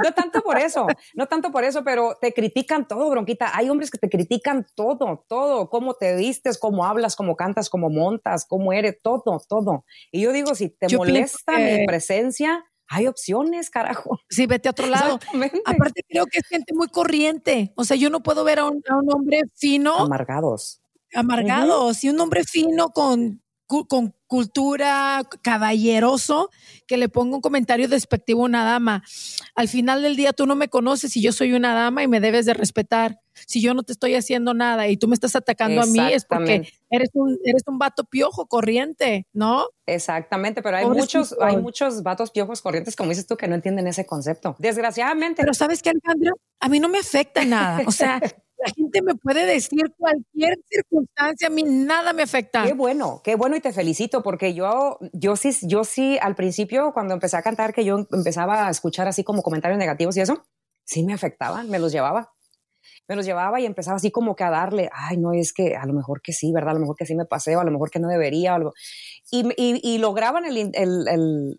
no 0.03 0.11
tanto 0.13 0.41
por 0.41 0.57
eso, 0.57 0.87
no 1.13 1.27
tanto 1.27 1.51
por 1.51 1.63
eso, 1.63 1.83
pero 1.83 2.17
te 2.19 2.33
critican 2.33 2.87
todo, 2.87 3.09
bronquita. 3.09 3.51
Hay 3.55 3.69
hombres 3.69 3.91
que 3.91 3.97
te 3.97 4.09
critican 4.09 4.65
todo, 4.75 5.25
todo, 5.27 5.69
cómo 5.69 5.93
te 5.93 6.15
vistes, 6.15 6.57
cómo 6.57 6.85
hablas, 6.85 7.15
cómo 7.15 7.35
cantas, 7.35 7.69
cómo 7.69 7.89
montas, 7.89 8.45
cómo 8.45 8.73
eres, 8.73 9.01
todo, 9.01 9.41
todo. 9.47 9.85
Y 10.11 10.21
yo 10.21 10.31
digo, 10.31 10.55
si 10.55 10.69
te 10.69 10.95
molesta 10.95 11.57
mi 11.57 11.85
presencia, 11.85 12.65
hay 12.87 13.07
opciones, 13.07 13.69
carajo. 13.69 14.19
Sí, 14.29 14.45
vete 14.45 14.67
a 14.67 14.71
otro 14.71 14.87
lado. 14.87 15.19
Aparte, 15.65 16.03
creo 16.07 16.25
que 16.25 16.39
es 16.39 16.47
gente 16.47 16.73
muy 16.73 16.87
corriente. 16.87 17.73
O 17.75 17.83
sea, 17.83 17.97
yo 17.97 18.09
no 18.09 18.21
puedo 18.21 18.43
ver 18.43 18.59
a 18.59 18.65
un, 18.65 18.83
hombre 19.11 19.41
fino. 19.55 19.95
Amargados. 19.95 20.81
Amargados. 21.13 22.03
Y 22.03 22.09
un 22.09 22.19
hombre 22.19 22.43
fino 22.43 22.89
con, 22.89 23.42
con 23.67 24.13
cultura, 24.27 25.21
caballeroso, 25.41 26.49
que 26.87 26.97
le 26.97 27.09
ponga 27.09 27.35
un 27.35 27.41
comentario 27.41 27.87
despectivo 27.87 28.41
a 28.41 28.45
una 28.45 28.63
dama. 28.63 29.03
Al 29.55 29.67
final 29.67 30.01
del 30.01 30.15
día 30.15 30.33
tú 30.33 30.45
no 30.45 30.55
me 30.55 30.69
conoces 30.69 31.15
y 31.15 31.21
yo 31.21 31.31
soy 31.31 31.53
una 31.53 31.73
dama 31.73 32.03
y 32.03 32.07
me 32.07 32.19
debes 32.19 32.45
de 32.45 32.53
respetar. 32.53 33.19
Si 33.47 33.61
yo 33.61 33.73
no 33.73 33.83
te 33.83 33.93
estoy 33.93 34.15
haciendo 34.15 34.53
nada 34.53 34.87
y 34.87 34.97
tú 34.97 35.07
me 35.07 35.15
estás 35.15 35.35
atacando 35.35 35.81
a 35.81 35.85
mí 35.85 35.99
es 36.11 36.25
porque 36.25 36.67
eres 36.89 37.09
un, 37.13 37.39
eres 37.43 37.63
un 37.67 37.79
vato 37.79 38.03
piojo 38.03 38.47
corriente, 38.47 39.27
¿no? 39.33 39.67
Exactamente, 39.85 40.61
pero 40.61 40.77
hay 40.77 40.85
muchos, 40.85 41.35
hay 41.41 41.57
muchos 41.57 42.03
vatos 42.03 42.31
piojos 42.31 42.61
corrientes, 42.61 42.95
como 42.95 43.09
dices 43.09 43.27
tú, 43.27 43.37
que 43.37 43.47
no 43.47 43.55
entienden 43.55 43.87
ese 43.87 44.05
concepto. 44.05 44.55
Desgraciadamente. 44.59 45.41
Pero 45.41 45.53
sabes 45.53 45.81
qué, 45.81 45.89
Alejandro, 45.89 46.33
a 46.59 46.69
mí 46.69 46.79
no 46.79 46.89
me 46.89 46.99
afecta 46.99 47.43
nada. 47.43 47.83
O 47.85 47.91
sea, 47.91 48.21
la 48.65 48.73
gente 48.73 49.01
me 49.01 49.15
puede 49.15 49.45
decir 49.45 49.93
cualquier 49.97 50.57
circunstancia, 50.69 51.47
a 51.47 51.51
mí 51.51 51.63
nada 51.63 52.13
me 52.13 52.23
afecta. 52.23 52.63
Qué 52.63 52.73
bueno, 52.73 53.21
qué 53.23 53.35
bueno 53.35 53.55
y 53.55 53.59
te 53.59 53.73
felicito 53.73 54.23
porque 54.23 54.53
yo, 54.53 54.97
yo 55.11 55.35
sí, 55.35 55.51
yo 55.63 55.83
sí 55.83 56.17
al 56.21 56.35
principio 56.35 56.93
cuando 56.93 57.13
empecé 57.13 57.37
a 57.37 57.41
cantar 57.41 57.73
que 57.73 57.83
yo 57.83 58.07
empezaba 58.11 58.67
a 58.67 58.69
escuchar 58.69 59.07
así 59.07 59.23
como 59.23 59.43
comentarios 59.43 59.77
negativos 59.77 60.15
y 60.17 60.21
eso, 60.21 60.45
sí 60.85 61.03
me 61.03 61.13
afectaban, 61.13 61.69
me 61.69 61.79
los 61.79 61.91
llevaba. 61.91 62.31
Me 63.05 63.17
los 63.17 63.25
llevaba 63.25 63.59
y 63.59 63.65
empezaba 63.65 63.97
así 63.97 64.11
como 64.11 64.33
que 64.33 64.45
a 64.45 64.49
darle, 64.49 64.89
ay, 64.93 65.17
no, 65.17 65.33
es 65.33 65.51
que 65.51 65.75
a 65.75 65.85
lo 65.85 65.91
mejor 65.93 66.21
que 66.21 66.31
sí, 66.31 66.53
¿verdad? 66.53 66.71
A 66.71 66.73
lo 66.75 66.79
mejor 66.79 66.95
que 66.95 67.05
sí 67.05 67.15
me 67.15 67.25
paseo, 67.25 67.59
a 67.59 67.65
lo 67.65 67.71
mejor 67.71 67.89
que 67.91 67.99
no 67.99 68.07
debería, 68.07 68.55
algo. 68.55 68.73
Y, 69.29 69.43
y, 69.57 69.97
lograban 69.97 70.45
el, 70.45 70.57
el, 70.73 71.07
el, 71.09 71.57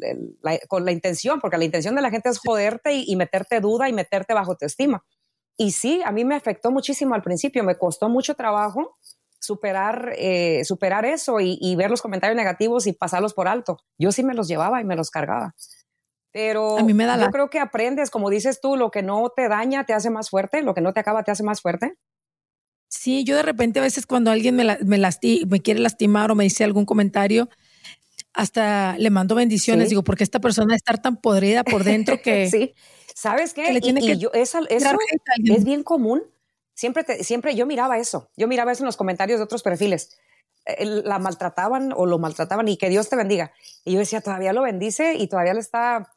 con 0.68 0.86
la 0.86 0.92
intención, 0.92 1.40
porque 1.40 1.58
la 1.58 1.64
intención 1.64 1.94
de 1.94 2.00
la 2.00 2.10
gente 2.10 2.30
es 2.30 2.38
joderte 2.38 2.94
y, 2.94 3.04
y 3.06 3.16
meterte 3.16 3.60
duda 3.60 3.90
y 3.90 3.92
meterte 3.92 4.32
bajo 4.32 4.56
tu 4.56 4.64
estima. 4.64 5.04
Y 5.56 5.70
sí, 5.72 6.02
a 6.04 6.12
mí 6.12 6.24
me 6.24 6.34
afectó 6.34 6.70
muchísimo 6.70 7.14
al 7.14 7.22
principio, 7.22 7.62
me 7.64 7.76
costó 7.76 8.08
mucho 8.08 8.34
trabajo 8.34 8.96
superar, 9.44 10.14
eh, 10.16 10.64
superar 10.64 11.04
eso 11.04 11.38
y, 11.40 11.76
ver 11.76 11.90
los 11.90 12.02
comentarios 12.02 12.36
negativos 12.36 12.86
y 12.86 12.92
pasarlos 12.92 13.34
por 13.34 13.46
alto. 13.46 13.78
Yo 13.98 14.10
sí 14.10 14.24
me 14.24 14.34
los 14.34 14.48
llevaba 14.48 14.80
y 14.80 14.84
me 14.84 14.96
los 14.96 15.10
cargaba. 15.10 15.54
Pero 16.32 16.78
a 16.78 16.82
mí 16.82 16.94
me 16.94 17.04
da 17.04 17.20
yo 17.20 17.30
creo 17.30 17.50
que 17.50 17.60
aprendes, 17.60 18.10
como 18.10 18.30
dices 18.30 18.60
tú, 18.60 18.76
lo 18.76 18.90
que 18.90 19.02
no 19.02 19.30
te 19.36 19.48
daña 19.48 19.84
te 19.84 19.92
hace 19.92 20.10
más 20.10 20.30
fuerte, 20.30 20.62
lo 20.62 20.74
que 20.74 20.80
no 20.80 20.92
te 20.92 21.00
acaba 21.00 21.22
te 21.22 21.30
hace 21.30 21.44
más 21.44 21.60
fuerte. 21.60 21.94
Sí, 22.88 23.24
yo 23.24 23.36
de 23.36 23.42
repente 23.42 23.78
a 23.78 23.82
veces 23.82 24.06
cuando 24.06 24.30
alguien 24.30 24.56
me, 24.56 24.64
me, 24.84 24.98
me 25.46 25.60
quiere 25.60 25.80
lastimar 25.80 26.30
o 26.30 26.34
me 26.34 26.44
dice 26.44 26.64
algún 26.64 26.86
comentario, 26.86 27.48
hasta 28.34 28.98
le 28.98 29.10
mando 29.10 29.36
bendiciones, 29.36 29.88
digo, 29.88 30.02
porque 30.02 30.24
esta 30.24 30.40
persona 30.40 30.74
estar 30.74 31.00
tan 31.00 31.16
podrida 31.16 31.62
por 31.62 31.84
dentro 31.84 32.20
que... 32.20 32.50
sí, 32.50 32.74
¿sabes 33.14 33.54
qué? 33.54 33.72
y, 33.72 34.18
yo, 34.18 34.30
eso, 34.34 34.60
es 34.68 35.64
bien 35.64 35.82
común. 35.82 36.22
Siempre, 36.74 37.04
siempre 37.22 37.54
yo 37.54 37.66
miraba 37.66 37.98
eso, 37.98 38.30
yo 38.36 38.48
miraba 38.48 38.72
eso 38.72 38.82
en 38.82 38.86
los 38.86 38.96
comentarios 38.96 39.38
de 39.38 39.44
otros 39.44 39.62
perfiles. 39.62 40.18
La 40.78 41.20
maltrataban 41.20 41.92
o 41.94 42.06
lo 42.06 42.18
maltrataban 42.18 42.66
y 42.66 42.76
que 42.76 42.88
Dios 42.88 43.08
te 43.08 43.16
bendiga. 43.16 43.52
Y 43.84 43.92
yo 43.92 44.00
decía, 44.00 44.20
todavía 44.20 44.52
lo 44.52 44.62
bendice 44.62 45.14
y 45.14 45.28
todavía 45.28 45.54
le 45.54 45.60
está 45.60 46.10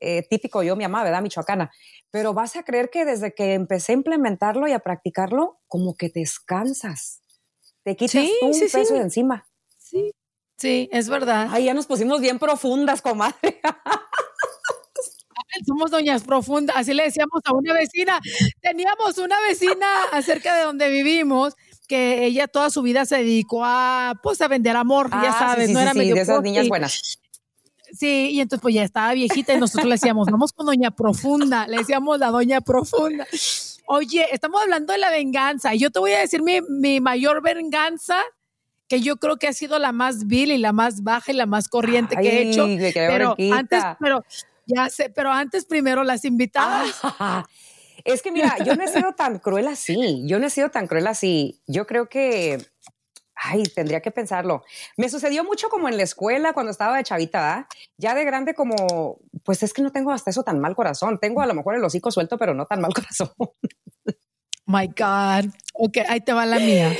eh, 0.00 0.22
típico 0.28 0.62
yo, 0.62 0.76
mi 0.76 0.84
mamá, 0.84 1.02
¿verdad? 1.02 1.22
Michoacana. 1.22 1.72
Pero 2.12 2.34
vas 2.34 2.54
a 2.54 2.62
creer 2.62 2.90
que 2.90 3.04
desde 3.04 3.34
que 3.34 3.54
empecé 3.54 3.92
a 3.92 3.96
implementarlo 3.96 4.68
y 4.68 4.72
a 4.72 4.78
practicarlo, 4.78 5.58
como 5.66 5.96
que 5.96 6.10
te 6.10 6.20
descansas. 6.20 7.22
Te 7.82 7.96
quitas 7.96 8.26
un 8.42 8.52
peso 8.52 8.94
de 8.94 9.00
encima. 9.00 9.48
Sí, 9.78 10.12
Sí, 10.56 10.88
es 10.90 11.08
verdad. 11.08 11.48
Ay, 11.50 11.64
ya 11.64 11.74
nos 11.74 11.86
pusimos 11.86 12.20
bien 12.20 12.38
profundas, 12.38 13.02
comadre. 13.02 13.60
Somos 15.66 15.90
doñas 15.90 16.22
profundas, 16.22 16.76
así 16.76 16.92
le 16.92 17.04
decíamos 17.04 17.40
a 17.44 17.54
una 17.54 17.72
vecina. 17.72 18.20
Teníamos 18.60 19.16
una 19.18 19.40
vecina 19.40 19.86
acerca 20.12 20.56
de 20.56 20.64
donde 20.64 20.90
vivimos 20.90 21.54
que 21.88 22.26
ella 22.26 22.48
toda 22.48 22.70
su 22.70 22.82
vida 22.82 23.06
se 23.06 23.18
dedicó 23.18 23.64
a 23.64 24.14
pues 24.22 24.40
a 24.40 24.48
vender 24.48 24.76
amor, 24.76 25.10
ya 25.10 25.30
ah, 25.30 25.38
sabes, 25.38 25.70
no 25.70 25.80
era 25.80 25.92
sí, 25.92 26.12
de 26.12 26.20
esas 26.20 26.42
niñas 26.42 26.68
buenas. 26.68 27.20
Sí, 27.92 28.30
y 28.32 28.40
entonces 28.40 28.60
pues 28.60 28.74
ya 28.74 28.82
estaba 28.82 29.14
viejita 29.14 29.54
y 29.54 29.60
nosotros 29.60 29.86
le 29.86 29.94
decíamos, 29.94 30.28
vamos 30.28 30.52
con 30.52 30.66
doña 30.66 30.90
profunda, 30.90 31.66
le 31.68 31.78
decíamos 31.78 32.18
la 32.18 32.30
doña 32.30 32.60
profunda. 32.60 33.26
Oye, 33.86 34.26
estamos 34.32 34.60
hablando 34.60 34.92
de 34.92 34.98
la 34.98 35.10
venganza 35.10 35.74
y 35.74 35.78
yo 35.78 35.90
te 35.90 36.00
voy 36.00 36.12
a 36.12 36.18
decir 36.18 36.42
mi, 36.42 36.60
mi 36.62 37.00
mayor 37.00 37.42
venganza 37.42 38.20
que 38.88 39.00
yo 39.00 39.16
creo 39.16 39.36
que 39.36 39.48
ha 39.48 39.52
sido 39.52 39.78
la 39.78 39.92
más 39.92 40.26
vil 40.26 40.52
y 40.52 40.58
la 40.58 40.72
más 40.72 41.02
baja 41.02 41.32
y 41.32 41.34
la 41.34 41.46
más 41.46 41.68
corriente 41.68 42.16
que 42.16 42.28
he 42.28 42.50
hecho. 42.50 42.66
Pero 42.94 43.36
antes, 43.52 43.82
pero 44.00 44.24
ya 44.66 44.88
sé, 44.88 45.10
pero 45.10 45.30
antes 45.30 45.64
primero 45.64 46.04
las 46.04 46.24
invitadas. 46.24 46.98
Ah, 47.02 47.44
es 48.04 48.22
que 48.22 48.30
mira, 48.30 48.56
yo 48.64 48.76
no 48.76 48.84
he 48.84 48.88
sido 48.88 49.12
tan 49.14 49.38
cruel 49.38 49.66
así. 49.66 50.22
Yo 50.26 50.38
no 50.38 50.46
he 50.46 50.50
sido 50.50 50.70
tan 50.70 50.86
cruel 50.86 51.06
así. 51.06 51.60
Yo 51.66 51.86
creo 51.86 52.08
que 52.08 52.58
Ay, 53.36 53.64
tendría 53.64 54.00
que 54.00 54.10
pensarlo. 54.10 54.64
Me 54.96 55.10
sucedió 55.10 55.44
mucho 55.44 55.68
como 55.68 55.88
en 55.88 55.98
la 55.98 56.02
escuela 56.02 56.54
cuando 56.54 56.72
estaba 56.72 56.96
de 56.96 57.04
chavita, 57.04 57.68
ya 57.98 58.14
de 58.14 58.24
grande 58.24 58.54
como, 58.54 59.18
pues 59.44 59.62
es 59.62 59.74
que 59.74 59.82
no 59.82 59.92
tengo 59.92 60.10
hasta 60.10 60.30
eso 60.30 60.42
tan 60.42 60.58
mal 60.58 60.74
corazón. 60.74 61.18
Tengo 61.20 61.42
a 61.42 61.46
lo 61.46 61.52
mejor 61.52 61.74
el 61.76 61.84
hocico 61.84 62.10
suelto, 62.10 62.38
pero 62.38 62.54
no 62.54 62.64
tan 62.64 62.80
mal 62.80 62.94
corazón. 62.94 63.30
My 64.64 64.86
God. 64.86 65.52
Ok, 65.74 65.98
ahí 66.08 66.20
te 66.22 66.32
va 66.32 66.46
la 66.46 66.58
mía. 66.58 66.96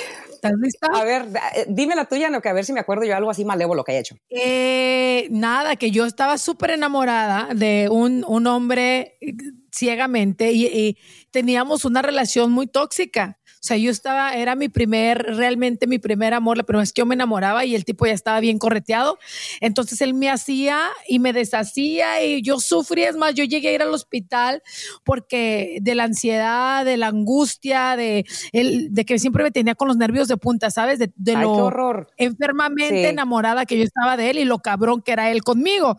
¿Estás 0.47 0.61
lista? 0.61 0.87
A 0.93 1.05
ver, 1.05 1.23
eh, 1.55 1.67
dime 1.69 1.95
la 1.95 2.07
tuya, 2.07 2.31
no, 2.31 2.41
que 2.41 2.49
a 2.49 2.53
ver 2.53 2.65
si 2.65 2.73
me 2.73 2.81
acuerdo 2.81 3.05
yo 3.05 3.17
algo 3.17 3.31
así 3.31 3.45
malévolo 3.45 3.85
que 3.85 3.93
haya 3.93 4.01
hecho. 4.01 4.17
Eh, 4.31 5.29
nada, 5.31 5.77
que 5.77 5.91
yo 5.91 6.07
estaba 6.07 6.39
súper 6.39 6.71
enamorada 6.71 7.49
de 7.55 7.89
un, 7.91 8.25
hombre 8.47 9.17
eh, 9.21 9.35
ciegamente 9.73 10.53
y, 10.53 10.97
teníamos 11.31 11.85
una 11.85 12.01
relación 12.01 12.51
muy 12.53 12.67
tóxica. 12.67 13.39
O 13.67 13.69
sea, 13.69 13.79
yo 13.79 13.91
estaba, 13.91 14.37
era 14.37 14.55
mi 14.55 14.69
primer, 14.69 15.25
realmente 15.35 15.89
mi 15.89 15.99
primer 15.99 16.35
amor, 16.35 16.57
la 16.57 16.63
primera 16.63 16.83
vez 16.83 16.93
que 16.93 17.01
yo 17.01 17.07
me 17.07 17.17
enamoraba 17.17 17.65
y 17.65 17.75
el 17.75 17.85
tipo 17.85 18.07
ya 18.07 18.13
estaba 18.13 18.39
bien 18.39 18.61
correteado. 18.61 19.19
Entonces 19.61 20.01
él 20.03 20.15
me 20.15 20.31
hacía 20.31 20.85
y 21.09 21.19
me 21.19 21.33
deshacía 21.33 22.23
y 22.23 22.43
yo 22.43 22.61
sufría. 22.61 23.09
Es 23.09 23.17
más, 23.17 23.35
yo 23.35 23.43
llegué 23.43 23.71
a 23.71 23.73
ir 23.73 23.83
al 23.83 23.93
hospital 23.93 24.63
porque 25.03 25.79
de 25.83 25.97
la 25.97 26.05
ansiedad, 26.05 26.85
de 26.85 26.97
la 26.97 27.09
angustia, 27.09 27.97
de, 27.97 28.25
el, 28.53 28.95
de 28.95 29.05
que 29.05 29.19
siempre 29.19 29.43
me 29.43 29.51
tenía 29.51 29.75
con 29.75 29.89
los 29.89 29.97
nervios 29.97 30.29
de 30.29 30.37
punta, 30.37 30.71
¿sabes? 30.71 31.01
De, 31.01 31.13
de 31.17 31.33
lo 31.33 31.51
horror. 31.55 32.09
enfermamente 32.19 33.09
enamorada 33.09 33.67
que 33.67 33.79
yo 33.79 33.83
estaba 33.83 34.17
de 34.17 34.31
él 34.31 34.39
y 34.39 34.45
lo 34.45 34.61
cabrón 34.61 35.03
que 35.03 35.11
era 35.11 35.33
él 35.33 35.43
conmigo. 35.43 35.99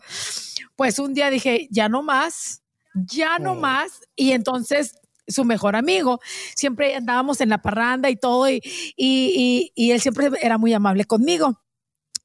Pues 0.74 0.98
un 0.98 1.12
día 1.12 1.28
dije, 1.28 1.68
ya 1.70 1.90
no 1.90 2.02
más, 2.02 2.62
ya 2.94 3.38
no 3.38 3.54
más. 3.56 4.00
Y 4.16 4.32
entonces 4.32 4.94
su 5.28 5.44
mejor 5.44 5.76
amigo. 5.76 6.20
Siempre 6.56 6.96
andábamos 6.96 7.40
en 7.40 7.50
la 7.50 7.62
parranda 7.62 8.10
y 8.10 8.16
todo, 8.16 8.48
y, 8.48 8.60
y, 8.96 9.72
y, 9.74 9.90
él 9.92 10.00
siempre 10.00 10.30
era 10.42 10.58
muy 10.58 10.72
amable 10.72 11.04
conmigo. 11.04 11.62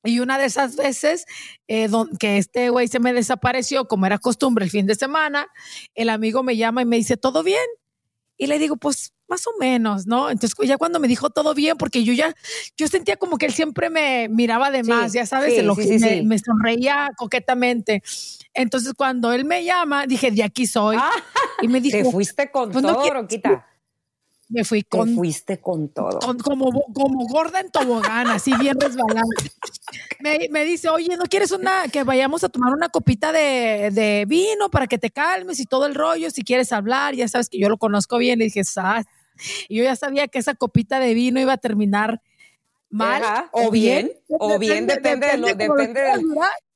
Y 0.06 0.20
una 0.20 0.38
de 0.38 0.46
esas 0.46 0.76
veces 0.76 1.26
eh, 1.68 1.88
que 2.20 2.38
este 2.38 2.70
güey 2.70 2.88
se 2.88 3.00
me 3.00 3.14
desapareció, 3.14 3.88
como 3.88 4.06
era 4.06 4.18
costumbre 4.18 4.66
el 4.66 4.72
fin 4.72 4.86
de 4.86 4.96
semana, 4.96 5.48
el 5.96 6.10
amigo 6.10 6.44
me 6.44 6.58
llama 6.58 6.82
y 6.82 6.86
me 6.86 6.98
dice, 6.98 7.16
¿todo 7.16 7.42
bien? 7.42 7.64
Y 8.38 8.48
le 8.48 8.60
digo, 8.60 8.78
pues 8.78 9.14
más 9.28 9.48
o 9.48 9.52
menos, 9.60 10.06
¿no? 10.06 10.30
Entonces 10.30 10.56
ya 10.68 10.78
cuando 10.78 11.00
me 11.00 11.08
dijo 11.08 11.30
todo 11.30 11.54
bien, 11.54 11.78
porque 11.78 12.04
yo 12.04 12.14
ya, 12.14 12.36
yo 12.78 12.88
sentía 12.88 13.18
como 13.18 13.38
que 13.38 13.46
él 13.48 13.54
siempre 13.54 13.90
me 13.90 14.28
miraba 14.30 14.70
de 14.70 14.84
más, 14.84 15.14
ya 15.14 15.26
sabes, 15.26 15.54
me, 16.24 16.40
sonreía 16.40 17.10
coquetamente. 17.18 18.04
Entonces 18.54 18.94
cuando 18.96 19.32
él 19.32 19.46
me 19.46 19.64
llama, 19.64 20.06
dije, 20.06 20.30
de 20.32 20.44
aquí 20.44 20.68
soy. 20.68 20.98
Ah, 21.00 21.12
y 21.62 21.68
me 21.68 21.82
dijo, 21.82 21.98
te 21.98 22.12
fuiste 22.12 22.52
con 22.52 22.72
pues 22.72 22.86
todo, 22.86 23.10
Roquita. 23.10 23.68
Me 24.50 24.64
fui 24.64 24.84
con. 24.84 25.10
Te 25.10 25.16
fuiste 25.16 25.60
con 25.60 25.90
todo. 25.90 26.20
como, 26.44 26.72
como 26.94 27.28
gorda 27.28 27.60
en 27.60 27.72
tobogán, 27.72 28.28
así 28.28 28.52
bien 28.60 28.80
resbalada. 28.80 29.24
me, 30.20 30.48
me, 30.52 30.66
dice, 30.66 30.90
oye, 30.90 31.16
¿no 31.18 31.24
quieres 31.26 31.52
una, 31.52 31.88
que 31.88 32.04
vayamos 32.04 32.44
a 32.44 32.50
tomar 32.50 32.74
una 32.74 32.90
copita 32.90 33.32
de, 33.32 33.90
de, 33.92 34.26
vino 34.28 34.70
para 34.70 34.88
que 34.88 34.98
te 34.98 35.10
calmes 35.10 35.60
y 35.60 35.66
todo 35.66 35.86
el 35.86 35.96
rollo? 35.96 36.30
Si 36.30 36.44
quieres 36.44 36.72
hablar, 36.72 37.16
ya 37.16 37.28
sabes 37.28 37.50
que 37.50 37.60
yo 37.60 37.70
lo 37.70 37.78
conozco 37.78 38.18
bien. 38.18 38.42
Y 38.42 38.46
dije, 38.46 38.62
ah. 38.78 39.04
Y 39.68 39.78
yo 39.78 39.84
ya 39.84 39.96
sabía 39.96 40.28
que 40.28 40.40
esa 40.40 40.54
copita 40.56 41.00
de 41.00 41.14
vino 41.14 41.40
iba 41.40 41.54
a 41.54 41.58
terminar 41.58 42.22
mal. 42.90 43.50
o 43.52 43.72
bien, 43.72 44.12
o 44.28 44.60
bien, 44.60 44.88
depende, 44.88 45.28
de 45.28 45.38
lo, 45.38 45.48
depende 45.48 46.02
de, 46.02 46.24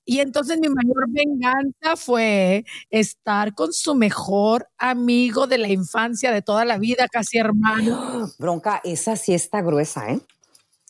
y 0.10 0.22
entonces 0.22 0.58
mi 0.58 0.70
mayor 0.70 1.06
venganza 1.10 1.98
fue 1.98 2.63
estar 2.89 3.54
con 3.54 3.74
su 3.74 3.93
mejor 3.93 4.70
amigo 4.78 5.48
de 5.48 5.58
la 5.58 5.67
infancia, 5.67 6.32
de 6.32 6.41
toda 6.41 6.63
la 6.63 6.78
vida, 6.78 7.10
casi 7.10 7.38
hermano. 7.38 8.32
Bronca, 8.39 8.80
esa 8.86 9.17
sí 9.17 9.34
está 9.34 9.62
gruesa, 9.62 10.10
¿eh? 10.10 10.22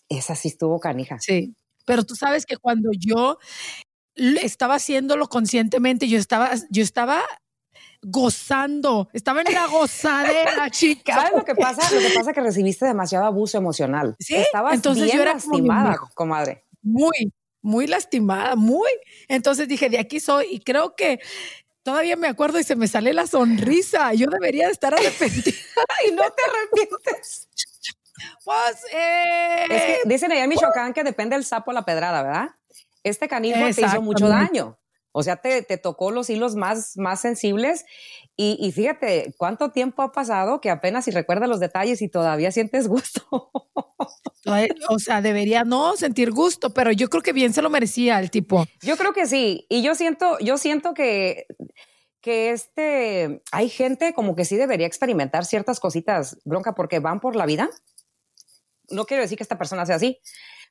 Esa 0.08 0.36
sí 0.36 0.50
estuvo 0.50 0.80
canija. 0.80 1.18
Sí, 1.20 1.56
pero 1.84 2.04
tú 2.04 2.16
sabes 2.16 2.46
que 2.46 2.58
cuando 2.58 2.92
yo 2.94 3.40
estaba 4.16 4.76
haciéndolo 4.76 5.28
conscientemente, 5.30 6.08
yo 6.08 6.20
estaba, 6.20 6.52
yo 6.70 6.84
estaba 6.84 7.24
gozando, 8.04 9.10
estaba 9.14 9.42
en 9.42 9.52
la 9.52 9.66
gozadera, 9.66 10.70
chica. 10.70 11.16
¿Sabes 11.16 11.32
lo 11.36 11.44
que 11.44 11.56
pasa? 11.56 11.92
Lo 11.92 12.02
que 12.02 12.14
pasa 12.14 12.30
es 12.30 12.36
que 12.36 12.42
recibiste 12.42 12.86
demasiado 12.86 13.26
abuso 13.26 13.58
emocional. 13.58 14.16
Sí, 14.20 14.36
estabas 14.36 14.76
entonces 14.76 15.06
bien 15.06 15.18
yo 15.18 15.24
era 15.24 15.34
lastimada, 15.34 15.98
comadre. 16.14 16.66
Muy, 16.84 17.34
muy 17.68 17.86
lastimada, 17.86 18.56
muy. 18.56 18.90
Entonces 19.28 19.68
dije, 19.68 19.90
de 19.90 20.00
aquí 20.00 20.20
soy 20.20 20.48
y 20.50 20.60
creo 20.62 20.96
que 20.96 21.20
todavía 21.84 22.16
me 22.16 22.28
acuerdo 22.28 22.60
y 22.60 22.64
se 22.64 22.76
me 22.76 22.88
sale 22.88 23.14
la 23.14 23.28
sonrisa. 23.28 24.14
Yo 24.14 24.28
debería 24.28 24.68
de 24.68 24.72
estar 24.72 24.94
arrepentida 24.94 25.56
y 26.08 26.12
no 26.12 26.24
te 26.24 26.42
arrepientes. 26.50 27.50
Pues, 28.44 28.86
eh... 28.94 29.66
es 29.70 29.84
que 29.84 30.00
dicen 30.06 30.32
allá 30.32 30.44
en 30.44 30.50
Michoacán 30.50 30.94
que 30.94 31.04
depende 31.04 31.36
el 31.36 31.46
sapo 31.46 31.72
a 31.72 31.74
la 31.74 31.86
pedrada, 31.86 32.24
¿verdad? 32.24 32.50
Este 33.04 33.28
canijo 33.28 33.60
te 33.76 33.82
hizo 33.82 34.02
mucho 34.02 34.28
daño. 34.28 34.78
O 35.18 35.24
sea, 35.24 35.38
te, 35.38 35.64
te, 35.64 35.80
tocó 35.80 36.12
los 36.12 36.30
hilos 36.30 36.56
más, 36.56 36.96
más 36.96 37.22
sensibles 37.22 37.86
y, 38.36 38.56
y, 38.62 38.72
fíjate 38.72 39.34
cuánto 39.36 39.72
tiempo 39.72 40.04
ha 40.04 40.12
pasado 40.12 40.62
que 40.62 40.70
apenas 40.70 41.06
si 41.06 41.12
recuerdas 41.12 41.50
los 41.50 41.60
detalles 41.60 42.04
y 42.04 42.08
todavía 42.08 42.52
sientes 42.52 42.88
gusto. 42.88 43.24
o 44.90 45.00
sea, 45.00 45.24
debería 45.24 45.64
no 45.64 45.98
sentir 45.98 46.30
gusto, 46.30 46.70
pero 46.72 46.92
yo 46.92 47.10
creo 47.10 47.24
que 47.24 47.34
bien 47.34 47.52
se 47.52 47.64
lo 47.64 47.72
merecía 47.72 48.20
el 48.20 48.30
tipo. 48.30 48.68
Yo 48.84 48.96
creo 48.96 49.12
que 49.12 49.26
sí. 49.26 49.66
Y 49.70 49.82
yo 49.82 49.96
siento, 49.96 50.38
yo 50.38 50.60
siento 50.60 50.94
que, 50.94 51.48
que 52.22 52.52
este, 52.52 53.42
hay 53.52 53.70
gente 53.70 54.14
como 54.14 54.36
que 54.36 54.46
sí 54.46 54.56
debería 54.56 54.86
experimentar 54.86 55.46
ciertas 55.46 55.80
cositas, 55.80 56.38
bronca, 56.46 56.76
porque 56.76 57.00
van 57.00 57.20
por 57.20 57.36
la 57.36 57.48
vida. 57.48 57.72
No 58.92 59.06
quiero 59.06 59.24
decir 59.24 59.40
que 59.40 59.44
esta 59.44 59.58
persona 59.58 59.84
sea 59.88 59.96
así, 59.96 60.20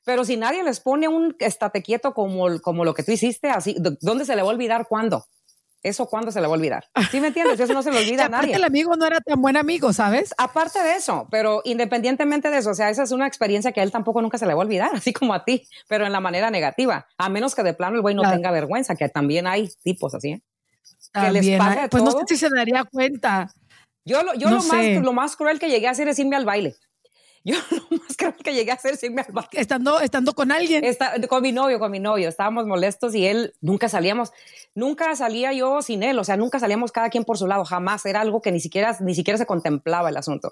pero 0.07 0.23
si 0.23 0.37
nadie 0.37 0.63
les 0.63 0.79
pone 0.79 1.09
un 1.09 1.35
estate 1.37 1.83
quieto 1.83 2.13
como, 2.13 2.61
como 2.61 2.85
lo 2.85 2.93
que 2.93 3.03
tú 3.03 3.11
hiciste, 3.11 3.49
así, 3.49 3.75
¿dónde 3.77 4.23
se 4.23 4.37
le 4.37 4.41
va 4.41 4.47
a 4.47 4.53
olvidar 4.53 4.87
cuándo? 4.87 5.25
¿Eso 5.83 6.05
cuándo 6.05 6.31
se 6.31 6.39
le 6.39 6.47
va 6.47 6.53
a 6.53 6.57
olvidar? 6.57 6.85
¿Sí 7.11 7.19
me 7.19 7.27
entiendes? 7.27 7.59
Eso 7.59 7.73
no 7.73 7.83
se 7.83 7.91
le 7.91 7.99
olvida 8.05 8.27
a 8.27 8.29
nadie. 8.29 8.55
el 8.55 8.63
amigo 8.63 8.95
no 8.95 9.05
era 9.05 9.19
tan 9.19 9.41
buen 9.41 9.57
amigo, 9.57 9.91
¿sabes? 9.91 10.33
Aparte 10.37 10.81
de 10.81 10.95
eso, 10.95 11.27
pero 11.29 11.61
independientemente 11.65 12.49
de 12.49 12.59
eso, 12.59 12.69
o 12.69 12.73
sea, 12.73 12.89
esa 12.89 13.03
es 13.03 13.11
una 13.11 13.27
experiencia 13.27 13.73
que 13.73 13.81
a 13.81 13.83
él 13.83 13.91
tampoco 13.91 14.21
nunca 14.21 14.37
se 14.37 14.45
le 14.45 14.53
va 14.53 14.61
a 14.61 14.65
olvidar, 14.65 14.91
así 14.95 15.11
como 15.11 15.33
a 15.33 15.43
ti, 15.43 15.67
pero 15.89 16.05
en 16.05 16.13
la 16.13 16.21
manera 16.21 16.51
negativa. 16.51 17.05
A 17.17 17.27
menos 17.27 17.53
que 17.53 17.63
de 17.63 17.73
plano 17.73 17.97
el 17.97 18.01
güey 18.01 18.15
no 18.15 18.21
tenga 18.21 18.49
vergüenza, 18.49 18.95
que 18.95 19.09
también 19.09 19.45
hay 19.45 19.69
tipos 19.83 20.15
así, 20.15 20.29
¿eh? 20.29 20.41
Que 21.13 21.31
les 21.31 21.57
pase 21.57 21.89
Pues 21.89 22.01
no 22.01 22.11
sé 22.11 22.19
si 22.27 22.37
se 22.37 22.49
daría 22.49 22.85
cuenta. 22.85 23.51
Yo, 24.05 24.23
lo, 24.23 24.35
yo 24.35 24.49
lo, 24.49 24.63
más, 24.63 24.85
lo 25.03 25.11
más 25.11 25.35
cruel 25.35 25.59
que 25.59 25.69
llegué 25.69 25.89
a 25.89 25.91
hacer 25.91 26.07
es 26.07 26.17
irme 26.17 26.37
al 26.37 26.45
baile. 26.45 26.77
Yo 27.47 27.55
lo 27.89 27.97
más 27.97 28.17
creo 28.17 28.35
que 28.35 28.53
llegué 28.53 28.71
a 28.71 28.73
hacer 28.73 28.97
sin 28.97 29.15
Estando, 29.53 30.01
estando 30.01 30.33
con 30.33 30.51
alguien. 30.51 30.83
con 31.29 31.41
mi 31.41 31.53
novio, 31.53 31.79
con 31.79 31.89
mi 31.89 31.99
novio. 32.01 32.27
Estábamos 32.27 32.67
molestos 32.67 33.15
y 33.15 33.25
él 33.25 33.53
nunca 33.61 33.87
salíamos, 33.87 34.33
nunca 34.75 35.15
salía 35.15 35.53
yo 35.53 35.81
sin 35.81 36.03
él. 36.03 36.19
O 36.19 36.25
sea, 36.25 36.35
nunca 36.35 36.59
salíamos 36.59 36.91
cada 36.91 37.09
quien 37.09 37.23
por 37.23 37.37
su 37.37 37.47
lado. 37.47 37.63
Jamás 37.63 38.05
era 38.05 38.19
algo 38.19 38.41
que 38.41 38.51
ni 38.51 38.59
siquiera, 38.59 38.97
ni 38.99 39.15
siquiera 39.15 39.37
se 39.37 39.45
contemplaba 39.45 40.09
el 40.09 40.17
asunto. 40.17 40.51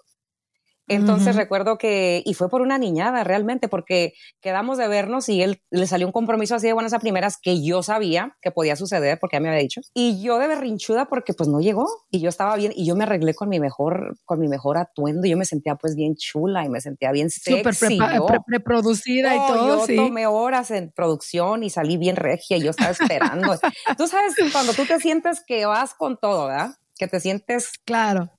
Entonces 0.88 1.36
recuerdo 1.36 1.78
que, 1.78 2.22
y 2.26 2.34
fue 2.36 2.50
por 2.50 2.62
una 2.62 2.78
niñada 2.78 3.24
realmente, 3.24 3.68
porque 3.68 4.14
quedamos 4.40 4.78
de 4.78 4.88
vernos 4.88 5.30
y 5.30 5.42
él 5.42 5.62
le 5.72 5.88
salió 5.88 6.06
un 6.06 6.14
compromiso 6.14 6.56
así 6.56 6.68
de 6.68 6.74
buenas 6.74 6.94
a 6.94 7.00
primeras 7.00 7.38
que 7.42 7.64
yo 7.64 7.82
sabía 7.82 8.38
que 8.42 8.52
podía 8.52 8.76
suceder 8.76 9.18
porque 9.20 9.38
ya 9.38 9.40
me 9.40 9.50
había 9.50 9.62
dicho. 9.62 9.82
Y 9.94 10.22
yo 10.22 10.38
de 10.38 10.48
berrinchuda 10.48 11.06
porque 11.06 11.34
pues 11.34 11.50
no 11.50 11.60
llegó 11.60 11.88
y 12.12 12.20
yo 12.20 12.30
estaba 12.30 12.56
bien 12.56 12.72
y 12.76 12.86
yo 12.86 12.96
me 12.96 13.04
arreglé 13.04 13.34
con 13.34 13.50
mi 13.50 13.60
mejor, 13.60 14.16
con 14.26 14.40
mi 14.40 14.48
mejor 14.48 14.78
atuendo 14.78 15.26
y 15.26 15.32
yo 15.32 15.38
me 15.38 15.46
sentía 15.46 15.76
pues 15.76 15.96
bien 15.96 16.16
chula 16.16 16.66
y 16.66 16.70
me 16.70 16.82
sentía 16.82 17.12
bien 17.12 17.32
sexy. 17.32 17.98
Súper 17.98 18.42
preproducida 18.46 19.36
y 19.36 19.40
todo. 19.48 19.88
Yo 19.88 19.96
tomé 19.96 20.28
horas 20.28 20.70
en 20.70 20.92
producción 20.92 21.64
y 21.64 21.72
salí 21.72 21.98
bien 21.98 22.16
regia 22.16 22.58
y 22.58 22.62
yo 22.62 22.70
estaba 22.70 22.92
esperando. 22.92 23.56
tú 23.98 24.08
sabes 24.08 24.36
cuando 24.52 24.74
tú 24.74 24.86
te 24.86 25.00
sientes 25.00 25.44
que 25.46 25.66
vas 25.66 25.96
con 25.96 26.18
todo, 26.18 26.48
¿verdad? 26.48 26.76
Que 26.98 27.08
te 27.08 27.20
sientes... 27.20 27.72
Claro. 27.86 28.30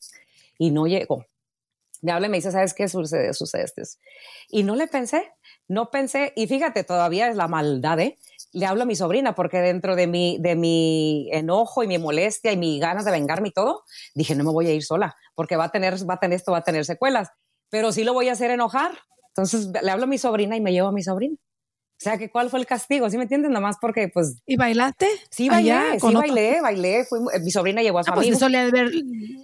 Y 0.59 0.71
no 0.71 0.87
llegó 0.87 1.27
me 2.03 2.13
habla 2.13 2.27
y 2.27 2.31
me 2.31 2.37
dice, 2.39 2.53
¿sabes 2.53 2.75
qué 2.75 2.89
sucede? 2.89 3.33
Sucede 3.35 3.65
esto. 3.65 3.83
Y 4.49 4.63
no 4.63 4.77
le 4.77 4.87
pensé, 4.87 5.33
no 5.69 5.91
pensé, 5.91 6.33
y 6.37 6.47
fíjate, 6.47 6.85
todavía 6.85 7.29
es 7.29 7.37
la 7.37 7.49
maldad, 7.49 7.99
¿eh? 8.01 8.19
Le 8.53 8.67
hablo 8.67 8.83
a 8.83 8.87
mi 8.87 8.97
sobrina 8.97 9.35
porque 9.35 9.59
dentro 9.59 9.97
de 9.97 10.07
mi, 10.07 10.39
de 10.41 10.57
mi 10.57 11.29
enojo 11.33 11.83
y 11.83 11.89
mi 11.89 11.99
molestia 11.99 12.53
y 12.53 12.57
mi 12.57 12.79
ganas 12.79 13.05
de 13.05 13.11
vengarme 13.11 13.49
y 13.49 13.53
todo, 13.53 13.83
dije, 14.15 14.35
no 14.35 14.45
me 14.45 14.51
voy 14.51 14.67
a 14.69 14.73
ir 14.73 14.85
sola 14.85 15.15
porque 15.35 15.57
va 15.57 15.65
a 15.65 15.71
tener, 15.71 15.95
va 16.09 16.15
a 16.15 16.21
tener 16.21 16.37
esto, 16.37 16.53
va 16.53 16.59
a 16.59 16.65
tener 16.65 16.85
secuelas, 16.85 17.29
pero 17.71 17.93
sí 17.93 18.05
lo 18.05 18.13
voy 18.15 18.29
a 18.29 18.33
hacer 18.33 18.51
enojar. 18.51 18.93
Entonces 19.29 19.69
le 19.83 19.91
hablo 19.91 20.05
a 20.05 20.09
mi 20.09 20.19
sobrina 20.19 20.57
y 20.57 20.61
me 20.61 20.73
llevo 20.73 20.89
a 20.89 20.93
mi 20.93 21.03
sobrina. 21.03 21.37
O 21.97 21.99
sea, 21.99 22.19
que 22.19 22.29
¿cuál 22.29 22.51
fue 22.51 22.61
el 22.61 22.67
castigo? 22.67 23.09
¿Sí 23.09 23.17
me 23.17 23.23
entiendes? 23.23 23.51
Nada 23.51 23.63
más 23.63 23.79
porque, 23.81 24.09
pues... 24.09 24.37
¿Y 24.45 24.57
bailaste? 24.57 25.09
Sí, 25.31 25.49
bailé, 25.49 25.99
sí 25.99 26.15
bailé, 26.15 26.61
bailé. 26.61 27.05
Fui, 27.07 27.21
mi 27.43 27.51
sobrina 27.51 27.81
llevó 27.81 28.01
a 28.01 28.05
su 28.05 28.11
ah, 28.11 28.15
pues 28.17 28.29
eso 28.29 28.51
le 28.51 28.59
ha 28.59 28.63
de 28.65 28.69
haber, 28.69 28.91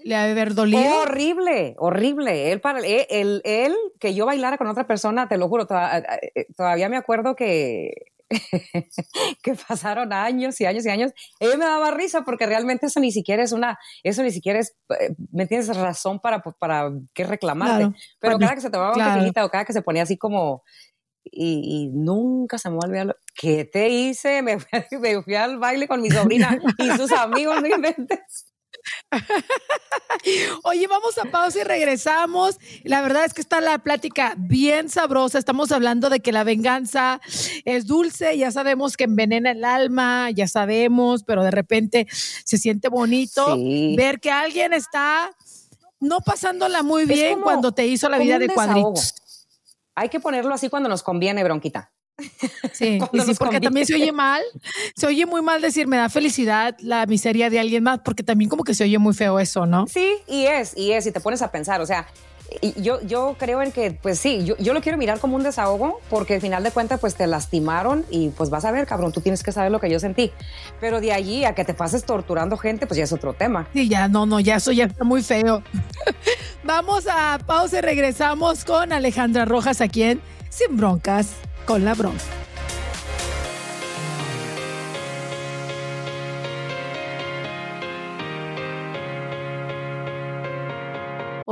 le 0.05 0.15
ha 0.15 0.25
de 0.25 0.33
haber 0.33 0.55
dolido. 0.55 1.01
horrible, 1.01 1.75
horrible. 1.79 2.53
Él, 2.53 2.61
para, 2.61 2.81
él, 2.81 3.41
él, 3.45 3.75
que 3.99 4.13
yo 4.13 4.27
bailara 4.27 4.59
con 4.59 4.67
otra 4.67 4.87
persona, 4.87 5.29
te 5.29 5.39
lo 5.39 5.49
juro, 5.49 5.67
eh, 5.67 6.47
todavía 6.55 6.91
me 6.91 6.99
acuerdo 6.99 7.35
que, 7.35 7.95
que 9.43 9.55
pasaron 9.55 10.13
años 10.13 10.61
y 10.61 10.67
años 10.67 10.85
y 10.85 10.91
años. 10.91 11.13
Él 11.41 11.57
me 11.59 11.65
daba 11.65 11.91
risa 11.91 12.23
porque 12.23 12.47
realmente 12.47 12.87
eso 12.87 13.01
ni 13.01 13.13
siquiera 13.13 13.43
es 13.43 13.53
una, 13.53 13.79
eso 14.03 14.23
ni 14.23 14.31
siquiera 14.31 14.59
es, 14.59 14.77
eh, 15.01 15.15
¿me 15.33 15.45
entiendes? 15.45 15.75
Razón 15.77 16.21
para, 16.21 16.43
para 16.43 16.93
qué 17.15 17.25
reclamarte. 17.25 17.97
Pero 18.19 18.39
cada 18.39 18.55
que 18.55 18.61
se 18.61 18.71
tomaba 18.71 18.93
claro. 18.93 19.25
o 19.47 19.49
cada 19.49 19.65
que 19.65 19.73
se 19.73 19.83
ponía 19.83 20.03
así 20.03 20.17
como 20.17 20.63
y, 21.25 21.89
nunca 21.93 22.59
se 22.59 22.71
me 22.71 22.79
olvidó. 22.83 23.17
¿Qué 23.35 23.65
te 23.65 23.89
hice? 23.89 24.43
Me 25.01 25.23
fui, 25.23 25.35
al 25.35 25.59
baile 25.59 25.89
con 25.89 26.01
mi 26.01 26.11
sobrina 26.11 26.59
y 26.79 26.91
sus 26.97 27.13
amigos, 27.13 27.61
no 27.61 27.69
inventes. 27.69 28.53
Oye, 30.65 30.87
vamos 30.87 31.17
a 31.19 31.25
pausa 31.31 31.61
y 31.61 31.65
regresamos. 31.65 32.59
La 32.85 33.01
verdad 33.03 33.25
es 33.25 33.35
que 33.35 33.41
está 33.41 33.61
la 33.61 33.79
plática 33.79 34.35
bien 34.37 34.89
sabrosa. 34.89 35.39
Estamos 35.39 35.73
hablando 35.73 36.11
de 36.11 36.21
que 36.21 36.33
la 36.33 36.45
venganza 36.45 37.21
es 37.65 37.87
dulce, 37.87 38.37
ya 38.37 38.51
sabemos 38.51 38.97
que 38.97 39.05
envenena 39.05 39.53
el 39.53 39.65
alma, 39.65 40.31
ya 40.31 40.49
sabemos, 40.49 41.23
pero 41.25 41.43
de 41.45 41.51
repente 41.51 42.07
se 42.11 42.59
siente 42.59 42.89
bonito 42.89 43.57
ver 43.97 44.21
que 44.21 44.31
alguien 44.31 44.73
está 44.73 45.31
no 46.01 46.21
pasándola 46.21 46.83
muy 46.83 47.05
bien 47.05 47.41
cuando 47.41 47.73
te 47.73 47.87
hizo 47.87 48.09
la 48.09 48.19
vida 48.19 48.39
de 48.39 48.49
cuadritos. 48.49 49.15
Hay 49.95 50.09
que 50.09 50.21
ponerlo 50.21 50.55
así 50.55 50.69
cuando 50.69 50.89
nos 50.89 51.03
conviene, 51.03 51.45
bronquita. 51.45 51.93
Sí, 52.73 52.99
y 53.13 53.21
sí 53.21 53.35
porque 53.39 53.61
también 53.61 53.87
se 53.87 53.95
oye 53.95 54.13
mal, 54.13 54.43
se 54.95 55.07
oye 55.07 55.27
muy 55.27 55.43
mal 55.43 55.61
decir 55.61 55.87
me 55.87 55.97
da 55.97 56.09
felicidad 56.09 56.77
la 56.81 57.07
miseria 57.07 57.51
de 57.51 57.59
alguien 57.59 57.83
más, 57.83 58.01
porque 58.05 58.23
también 58.23 58.49
como 58.49 58.65
que 58.65 58.75
se 58.75 58.85
oye 58.85 58.99
muy 58.99 59.15
feo 59.15 59.39
eso, 59.39 59.67
¿no? 59.67 59.87
Sí, 59.87 60.17
y 60.27 60.45
es, 60.45 60.77
y 60.77 60.93
es, 60.93 61.07
y 61.07 61.13
te 61.13 61.21
pones 61.21 61.43
a 61.43 61.51
pensar, 61.51 61.81
o 61.81 61.87
sea, 61.87 62.07
yo, 62.77 63.01
yo 63.03 63.37
creo 63.39 63.63
en 63.63 63.73
que, 63.73 63.93
pues 63.93 64.19
sí, 64.19 64.45
yo, 64.45 64.57
yo, 64.59 64.73
lo 64.73 64.81
quiero 64.81 64.99
mirar 64.99 65.21
como 65.21 65.37
un 65.37 65.43
desahogo, 65.43 66.01
porque 66.11 66.35
al 66.35 66.41
final 66.41 66.63
de 66.63 66.71
cuentas, 66.71 67.01
pues 67.01 67.15
te 67.15 67.27
lastimaron 67.27 68.05
y 68.11 68.31
pues 68.31 68.51
vas 68.51 68.65
a 68.65 68.73
ver, 68.73 68.87
cabrón, 68.87 69.13
tú 69.13 69.21
tienes 69.21 69.43
que 69.43 69.53
saber 69.53 69.71
lo 69.71 69.81
que 69.81 69.91
yo 69.91 69.99
sentí. 69.99 70.33
Pero 70.81 71.01
de 71.01 71.13
allí 71.13 71.45
a 71.45 71.55
que 71.55 71.65
te 71.65 71.75
pases 71.75 72.05
torturando 72.05 72.57
gente, 72.57 72.87
pues 72.87 72.99
ya 72.99 73.05
es 73.05 73.13
otro 73.13 73.35
tema. 73.35 73.69
Sí, 73.73 73.89
ya, 73.89 74.09
no, 74.09 74.27
no, 74.27 74.41
ya 74.41 74.57
eso 74.57 74.73
ya 74.73 74.85
está 74.85 75.05
muy 75.05 75.23
feo. 75.23 75.63
Vamos 76.65 77.07
a 77.11 77.39
pausa 77.45 77.79
y 77.79 77.81
regresamos 77.81 78.65
con 78.65 78.93
Alejandra 78.93 79.45
Rojas 79.45 79.81
aquí 79.81 80.03
en 80.03 80.21
Sin 80.49 80.77
Broncas 80.77 81.31
con 81.67 81.85
la 81.85 81.95
Bronca. 81.95 82.42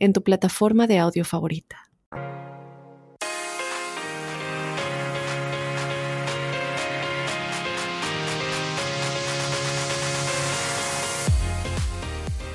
en 0.00 0.12
tu 0.12 0.24
plataforma 0.24 0.88
de 0.88 0.98
audio 0.98 1.24
favorita. 1.24 1.90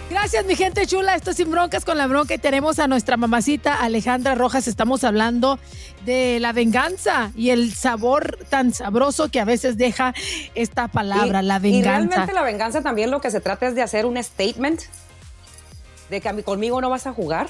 Gracias, 0.09 0.45
mi 0.45 0.55
gente 0.55 0.87
chula. 0.87 1.13
Esto 1.13 1.31
es 1.31 1.37
Sin 1.37 1.51
Broncas 1.51 1.85
con 1.85 1.99
la 1.99 2.07
Bronca 2.07 2.33
y 2.33 2.39
tenemos 2.39 2.79
a 2.79 2.87
nuestra 2.87 3.15
mamacita 3.15 3.75
Alejandra 3.75 4.33
Rojas. 4.33 4.67
Estamos 4.67 5.03
hablando 5.03 5.59
de 6.03 6.39
la 6.39 6.51
venganza 6.51 7.31
y 7.35 7.51
el 7.51 7.73
sabor 7.73 8.39
tan 8.49 8.73
sabroso 8.73 9.29
que 9.29 9.39
a 9.39 9.45
veces 9.45 9.77
deja 9.77 10.15
esta 10.55 10.87
palabra, 10.87 11.43
la 11.43 11.59
venganza. 11.59 11.77
Y 11.77 11.83
realmente 11.83 12.33
la 12.33 12.41
venganza 12.41 12.81
también 12.81 13.11
lo 13.11 13.21
que 13.21 13.29
se 13.29 13.39
trata 13.39 13.67
es 13.67 13.75
de 13.75 13.83
hacer 13.83 14.07
un 14.07 14.21
statement 14.21 14.81
de 16.09 16.21
que 16.21 16.43
conmigo 16.43 16.81
no 16.81 16.89
vas 16.89 17.07
a 17.07 17.13
jugar 17.13 17.49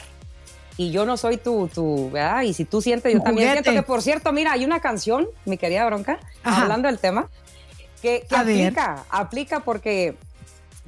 y 0.78 0.92
yo 0.92 1.06
no 1.06 1.18
soy 1.18 1.38
tu, 1.38 1.68
tu, 1.68 2.10
¿verdad? 2.12 2.44
Y 2.44 2.54
si 2.54 2.66
tú 2.66 2.82
sientes, 2.82 3.14
yo 3.14 3.22
también 3.22 3.52
siento 3.52 3.72
que, 3.72 3.84
por 3.84 4.02
cierto, 4.02 4.32
mira, 4.34 4.52
hay 4.52 4.66
una 4.66 4.82
canción, 4.82 5.28
mi 5.46 5.58
querida 5.58 5.86
Bronca, 5.86 6.20
hablando 6.44 6.88
del 6.88 7.00
tema, 7.00 7.30
que, 8.02 8.26
aplica, 8.30 9.06
aplica 9.10 9.62
porque 9.62 10.18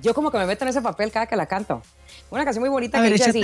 yo 0.02 0.14
como 0.14 0.30
que 0.30 0.38
me 0.38 0.46
meto 0.46 0.66
en 0.66 0.70
ese 0.70 0.82
papel 0.82 1.12
cada 1.12 1.26
que 1.26 1.36
la 1.36 1.46
canto. 1.46 1.82
Una 2.30 2.44
canción 2.44 2.62
muy 2.62 2.70
bonita 2.70 3.02
que 3.02 3.10
dice 3.10 3.30
así. 3.30 3.44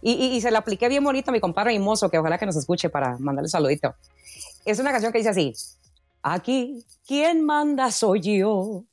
Y, 0.00 0.12
y, 0.12 0.40
se 0.40 0.52
la 0.52 0.60
apliqué 0.60 0.88
bien 0.88 1.02
bonito 1.02 1.30
a 1.30 1.32
mi 1.32 1.40
compadre 1.40 1.72
Mimoso, 1.72 2.08
que 2.08 2.18
ojalá 2.18 2.38
que 2.38 2.46
nos 2.46 2.54
escuche 2.54 2.88
para 2.88 3.18
mandarle 3.18 3.46
un 3.46 3.50
saludito. 3.50 3.96
Es 4.64 4.78
una 4.78 4.92
canción 4.92 5.10
que 5.10 5.18
dice 5.18 5.30
así, 5.30 5.54
aquí 6.22 6.86
quien 7.04 7.44
manda 7.44 7.90
soy 7.90 8.20
yo, 8.20 8.84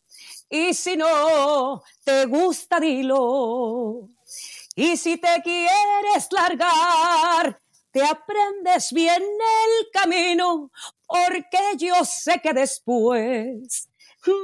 y 0.49 0.73
si 0.73 0.95
no 0.95 1.83
te 2.03 2.25
gusta, 2.25 2.79
dilo. 2.79 4.09
Y 4.75 4.97
si 4.97 5.17
te 5.17 5.41
quieres 5.41 6.27
largar, 6.31 7.61
te 7.91 8.03
aprendes 8.03 8.91
bien 8.91 9.23
el 9.23 9.89
camino, 9.93 10.69
porque 11.07 11.77
yo 11.77 12.03
sé 12.03 12.41
que 12.43 12.51
después 12.51 13.89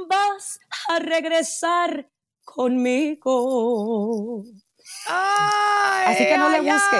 vas 0.08 0.58
a 0.88 0.98
regresar 1.00 2.08
conmigo. 2.44 4.42
así 5.06 6.24
que 6.24 6.38
no 6.38 6.48
le 6.48 6.60
busque. 6.60 6.96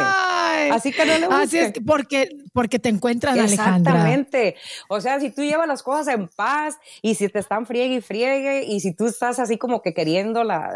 Así 0.71 0.92
que 0.92 1.07
no 1.07 1.18
le 1.18 1.27
busque. 1.27 1.42
Así 1.42 1.59
es 1.59 1.73
porque, 1.87 2.29
porque 2.53 2.79
te 2.79 2.90
encuentran, 2.90 3.38
Alejandra. 3.38 3.92
Exactamente. 3.92 4.57
O 4.88 5.01
sea, 5.01 5.21
si 5.21 5.31
tú 5.31 5.42
llevas 5.42 5.66
las 5.66 5.83
cosas 5.83 6.14
en 6.14 6.29
paz 6.29 6.79
y 7.01 7.14
si 7.14 7.31
te 7.31 7.38
están 7.38 7.64
friegue 7.66 7.95
y 7.95 8.01
friegue 8.03 8.64
y 8.64 8.81
si 8.81 8.95
tú 8.95 9.07
estás 9.07 9.38
así 9.38 9.57
como 9.57 9.81
que 9.81 9.95
queriendo 9.95 10.45
la, 10.45 10.71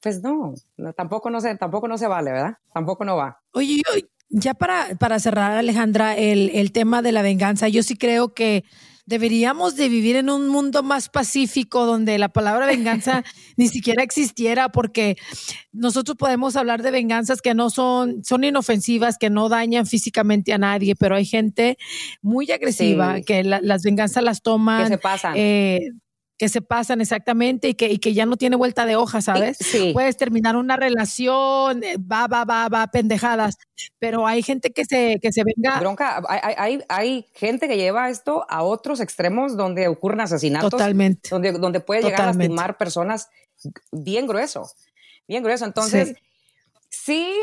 pues 0.00 0.22
no, 0.22 0.54
tampoco 0.96 1.30
no 1.30 1.40
se, 1.40 1.56
tampoco 1.56 1.88
no 1.88 1.98
se 1.98 2.06
vale, 2.06 2.32
¿verdad? 2.32 2.54
Tampoco 2.72 3.04
no 3.04 3.16
va. 3.16 3.40
Oye, 3.52 3.82
ya 4.28 4.54
para, 4.54 4.96
para 4.98 5.18
cerrar, 5.18 5.52
Alejandra, 5.52 6.16
el, 6.16 6.50
el 6.54 6.72
tema 6.72 7.02
de 7.02 7.12
la 7.12 7.22
venganza, 7.22 7.68
yo 7.68 7.82
sí 7.82 7.96
creo 7.96 8.34
que 8.34 8.64
deberíamos 9.08 9.74
de 9.74 9.88
vivir 9.88 10.16
en 10.16 10.28
un 10.28 10.48
mundo 10.48 10.82
más 10.82 11.08
pacífico 11.08 11.86
donde 11.86 12.18
la 12.18 12.28
palabra 12.28 12.66
venganza 12.66 13.24
ni 13.56 13.68
siquiera 13.68 14.02
existiera 14.02 14.68
porque 14.68 15.16
nosotros 15.72 16.18
podemos 16.18 16.56
hablar 16.56 16.82
de 16.82 16.90
venganzas 16.90 17.40
que 17.40 17.54
no 17.54 17.70
son, 17.70 18.22
son 18.22 18.44
inofensivas, 18.44 19.16
que 19.16 19.30
no 19.30 19.48
dañan 19.48 19.86
físicamente 19.86 20.52
a 20.52 20.58
nadie, 20.58 20.94
pero 20.94 21.16
hay 21.16 21.24
gente 21.24 21.78
muy 22.20 22.50
agresiva 22.50 23.22
que 23.22 23.44
las 23.44 23.82
venganzas 23.82 24.22
las 24.22 24.42
toman. 24.42 24.82
Que 24.82 24.88
se 24.88 24.98
pasan. 24.98 25.32
Eh, 25.36 25.80
que 26.38 26.48
se 26.48 26.62
pasan 26.62 27.00
exactamente 27.00 27.68
y 27.68 27.74
que, 27.74 27.88
y 27.90 27.98
que 27.98 28.14
ya 28.14 28.24
no 28.24 28.36
tiene 28.36 28.54
vuelta 28.54 28.86
de 28.86 28.94
hoja, 28.94 29.20
¿sabes? 29.20 29.58
Sí. 29.60 29.90
Puedes 29.92 30.16
terminar 30.16 30.56
una 30.56 30.76
relación, 30.76 31.82
eh, 31.82 31.96
va, 31.98 32.28
va, 32.28 32.44
va, 32.44 32.68
va, 32.68 32.86
pendejadas, 32.86 33.58
pero 33.98 34.26
hay 34.26 34.42
gente 34.42 34.70
que 34.70 34.84
se, 34.84 35.18
que 35.20 35.32
se 35.32 35.42
venga. 35.42 35.80
Bronca, 35.80 36.22
hay, 36.28 36.54
hay, 36.56 36.84
hay 36.88 37.26
gente 37.34 37.66
que 37.66 37.76
lleva 37.76 38.08
esto 38.08 38.46
a 38.48 38.62
otros 38.62 39.00
extremos 39.00 39.56
donde 39.56 39.88
ocurren 39.88 40.20
asesinatos. 40.20 40.70
Totalmente. 40.70 41.28
Donde, 41.28 41.52
donde 41.52 41.80
puede 41.80 42.02
llegar 42.02 42.22
a 42.22 42.26
lastimar 42.26 42.78
personas 42.78 43.28
bien 43.90 44.28
grueso, 44.28 44.70
bien 45.26 45.42
grueso. 45.42 45.64
Entonces, 45.64 46.08
Sí, 46.10 46.14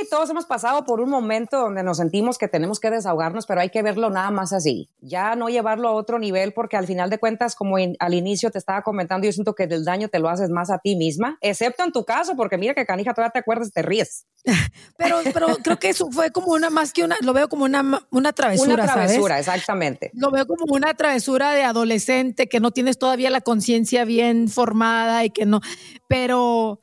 todos 0.10 0.30
hemos 0.30 0.46
pasado 0.46 0.86
por 0.86 1.02
un 1.02 1.10
momento 1.10 1.58
donde 1.58 1.84
nos 1.84 1.98
sentimos 1.98 2.38
que 2.38 2.48
tenemos 2.48 2.80
que 2.80 2.90
desahogarnos, 2.90 3.46
pero 3.46 3.62
hay 3.62 3.70
que 3.70 3.82
verlo 3.82 4.10
nada 4.10 4.32
más 4.32 4.54
así. 4.54 4.90
Ya 5.02 5.36
no 5.36 5.50
llevarlo 5.50 5.88
a 5.88 5.92
otro 5.94 6.20
nivel 6.20 6.54
porque 6.54 6.78
al 6.78 6.86
final 6.86 7.10
de 7.10 7.18
cuentas, 7.18 7.56
como 7.56 7.78
al 7.78 8.14
inicio 8.14 8.52
te 8.52 8.58
estaba 8.58 8.82
comentando, 8.82 9.26
yo 9.26 9.32
siento 9.32 9.56
que 9.56 9.68
del 9.68 9.84
daño 9.84 10.08
te 10.10 10.20
lo 10.20 10.30
haces 10.30 10.50
más 10.50 10.70
a 10.70 10.80
ti 10.80 10.96
misma, 10.96 11.38
excepto 11.42 11.84
en 11.84 11.92
tu 11.92 12.06
caso, 12.06 12.36
porque 12.36 12.58
mira 12.58 12.74
que 12.74 12.86
canija 12.86 13.14
todavía 13.14 13.32
te 13.32 13.40
acuerdas, 13.40 13.72
te 13.72 13.82
ríes. 13.82 14.26
pero, 14.98 15.18
pero 15.34 15.48
creo 15.64 15.80
que 15.80 15.90
eso 15.90 16.10
fue 16.12 16.32
como 16.32 16.54
una 16.54 16.70
más 16.70 16.94
que 16.94 17.04
una, 17.04 17.16
lo 17.22 17.34
veo 17.34 17.50
como 17.50 17.66
una, 17.66 18.04
una 18.12 18.34
travesura. 18.34 18.84
Una 18.84 18.94
travesura, 18.94 19.40
exactamente. 19.40 20.12
Lo 20.14 20.32
veo 20.32 20.46
como 20.46 20.74
una 20.74 20.94
travesura 20.94 21.52
de 21.52 21.64
adolescente 21.64 22.48
que 22.48 22.60
no 22.60 22.72
tienes 22.72 22.98
todavía 22.98 23.30
la 23.30 23.42
conciencia 23.42 24.06
bien 24.06 24.48
formada 24.48 25.24
y 25.26 25.30
que 25.30 25.46
no, 25.46 25.62
pero 26.08 26.80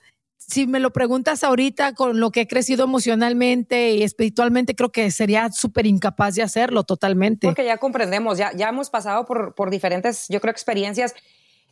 si 0.48 0.66
me 0.66 0.81
lo 0.81 0.92
preguntas 0.92 1.44
ahorita 1.44 1.94
con 1.94 2.20
lo 2.20 2.31
que 2.31 2.42
he 2.42 2.48
crecido 2.48 2.85
emocionalmente 2.85 3.92
y 3.92 4.02
espiritualmente, 4.02 4.74
creo 4.74 4.90
que 4.90 5.11
sería 5.11 5.50
súper 5.52 5.87
incapaz 5.87 6.35
de 6.35 6.42
hacerlo 6.42 6.85
totalmente. 6.85 7.46
Porque 7.46 7.64
ya 7.64 7.78
comprendemos, 7.78 8.38
ya, 8.38 8.52
ya 8.52 8.68
hemos 8.68 8.90
pasado 8.90 9.24
por, 9.24 9.55
por 9.55 9.70
diferentes, 9.70 10.26
yo 10.28 10.40
creo, 10.40 10.52
experiencias 10.52 11.14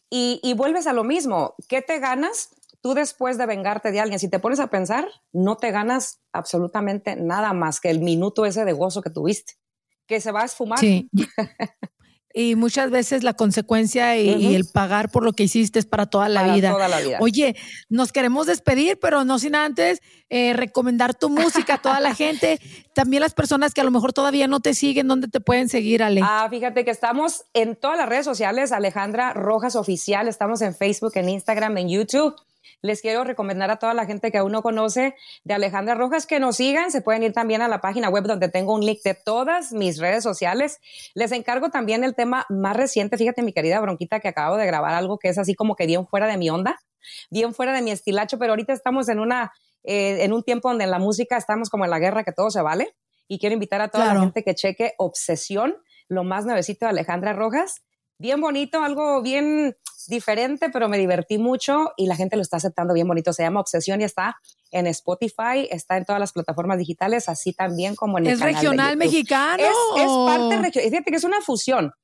y, 0.08 0.40
y 0.42 0.54
vuelves 0.54 0.86
a 0.86 0.92
lo 0.92 1.04
mismo. 1.04 1.54
¿Qué 1.68 1.82
te 1.82 1.98
ganas 1.98 2.50
tú 2.80 2.94
después 2.94 3.38
de 3.38 3.46
vengarte 3.46 3.90
de 3.90 4.00
alguien? 4.00 4.18
Si 4.18 4.28
te 4.28 4.38
pones 4.38 4.60
a 4.60 4.68
pensar, 4.68 5.08
no 5.32 5.56
te 5.56 5.70
ganas 5.70 6.20
absolutamente 6.32 7.16
nada 7.16 7.52
más 7.52 7.80
que 7.80 7.90
el 7.90 8.00
minuto 8.00 8.46
ese 8.46 8.64
de 8.64 8.72
gozo 8.72 9.02
que 9.02 9.10
tuviste, 9.10 9.54
que 10.06 10.20
se 10.20 10.32
va 10.32 10.42
a 10.42 10.46
esfumar. 10.46 10.78
Sí. 10.78 11.10
Y 12.32 12.54
muchas 12.54 12.90
veces 12.90 13.24
la 13.24 13.34
consecuencia 13.34 14.16
y, 14.16 14.54
el 14.54 14.64
pagar 14.64 15.10
por 15.10 15.24
lo 15.24 15.32
que 15.32 15.44
hiciste 15.44 15.78
es 15.80 15.86
para 15.86 16.06
toda 16.06 16.28
la, 16.28 16.54
vida. 16.54 16.70
toda 16.70 16.88
la 16.88 17.00
vida. 17.00 17.18
Oye, 17.20 17.56
nos 17.88 18.12
queremos 18.12 18.46
despedir, 18.46 18.98
pero 19.00 19.24
no 19.24 19.38
sin 19.40 19.56
antes 19.56 20.00
eh, 20.28 20.52
recomendar 20.52 21.14
tu 21.14 21.28
música 21.28 21.74
a 21.74 21.78
toda 21.82 21.98
la 21.98 22.14
gente. 22.14 22.60
También 22.94 23.20
las 23.20 23.34
personas 23.34 23.74
que 23.74 23.80
a 23.80 23.84
lo 23.84 23.90
mejor 23.90 24.12
todavía 24.12 24.46
no 24.46 24.60
te 24.60 24.74
siguen, 24.74 25.08
¿dónde 25.08 25.26
te 25.26 25.40
pueden 25.40 25.68
seguir, 25.68 26.02
Ale? 26.04 26.20
Ah, 26.22 26.46
fíjate 26.48 26.84
que 26.84 26.92
estamos 26.92 27.44
en 27.52 27.74
todas 27.74 27.98
las 27.98 28.08
redes 28.08 28.26
sociales, 28.26 28.70
Alejandra 28.70 29.32
Rojas 29.32 29.74
Oficial. 29.74 30.28
Estamos 30.28 30.62
en 30.62 30.76
Facebook, 30.76 31.12
en 31.16 31.28
Instagram, 31.28 31.78
en 31.78 31.88
YouTube 31.88 32.36
les 32.82 33.00
quiero 33.00 33.24
recomendar 33.24 33.70
a 33.70 33.76
toda 33.76 33.94
la 33.94 34.06
gente 34.06 34.30
que 34.30 34.38
aún 34.38 34.52
no 34.52 34.62
conoce 34.62 35.14
de 35.44 35.54
Alejandra 35.54 35.94
Rojas 35.94 36.26
que 36.26 36.40
nos 36.40 36.56
sigan. 36.56 36.90
Se 36.90 37.02
pueden 37.02 37.22
ir 37.22 37.32
también 37.32 37.62
a 37.62 37.68
la 37.68 37.80
página 37.80 38.08
web 38.08 38.24
donde 38.24 38.48
tengo 38.48 38.74
un 38.74 38.84
link 38.84 39.00
de 39.04 39.14
todas 39.14 39.72
mis 39.72 39.98
redes 39.98 40.22
sociales. 40.22 40.78
Les 41.14 41.32
encargo 41.32 41.70
también 41.70 42.04
el 42.04 42.14
tema 42.14 42.46
más 42.48 42.76
reciente. 42.76 43.16
Fíjate, 43.16 43.42
mi 43.42 43.52
querida 43.52 43.80
Bronquita, 43.80 44.20
que 44.20 44.28
acabo 44.28 44.56
de 44.56 44.66
grabar 44.66 44.94
algo 44.94 45.18
que 45.18 45.28
es 45.28 45.38
así 45.38 45.54
como 45.54 45.76
que 45.76 45.86
bien 45.86 46.06
fuera 46.06 46.26
de 46.26 46.36
mi 46.36 46.50
onda, 46.50 46.78
bien 47.30 47.54
fuera 47.54 47.72
de 47.72 47.82
mi 47.82 47.90
estilacho, 47.90 48.38
pero 48.38 48.52
ahorita 48.52 48.72
estamos 48.72 49.08
en 49.08 49.20
una 49.20 49.52
eh, 49.84 50.24
en 50.24 50.32
un 50.32 50.42
tiempo 50.42 50.68
donde 50.68 50.84
en 50.84 50.90
la 50.90 50.98
música 50.98 51.36
estamos 51.36 51.70
como 51.70 51.84
en 51.84 51.90
la 51.90 51.98
guerra, 51.98 52.24
que 52.24 52.32
todo 52.32 52.50
se 52.50 52.62
vale. 52.62 52.94
Y 53.28 53.38
quiero 53.38 53.54
invitar 53.54 53.80
a 53.80 53.88
toda 53.88 54.12
la 54.12 54.20
gente 54.20 54.42
que 54.42 54.54
cheque 54.54 54.94
Obsesión, 54.98 55.76
lo 56.08 56.24
más 56.24 56.44
nuevecito 56.44 56.84
de 56.84 56.90
Alejandra 56.90 57.32
Rojas. 57.32 57.82
Bien 58.20 58.38
bonito, 58.38 58.84
algo 58.84 59.22
bien 59.22 59.74
diferente, 60.06 60.68
pero 60.68 60.90
me 60.90 60.98
divertí 60.98 61.38
mucho 61.38 61.92
y 61.96 62.06
la 62.06 62.16
gente 62.16 62.36
lo 62.36 62.42
está 62.42 62.58
aceptando 62.58 62.92
bien 62.92 63.08
bonito. 63.08 63.32
Se 63.32 63.42
llama 63.42 63.60
Obsesión 63.60 64.02
y 64.02 64.04
está 64.04 64.36
en 64.70 64.86
Spotify, 64.88 65.66
está 65.70 65.96
en 65.96 66.04
todas 66.04 66.20
las 66.20 66.34
plataformas 66.34 66.76
digitales, 66.76 67.30
así 67.30 67.54
también 67.54 67.96
como 67.96 68.18
en 68.18 68.26
el 68.26 68.34
¿Es 68.34 68.40
regional 68.40 68.98
mexicano? 68.98 69.62
Es, 69.62 70.02
es 70.02 70.06
parte 70.06 70.58
regional. 70.58 70.90
Fíjate 70.90 71.10
que 71.10 71.16
es 71.16 71.24
una 71.24 71.40
fusión. 71.40 71.94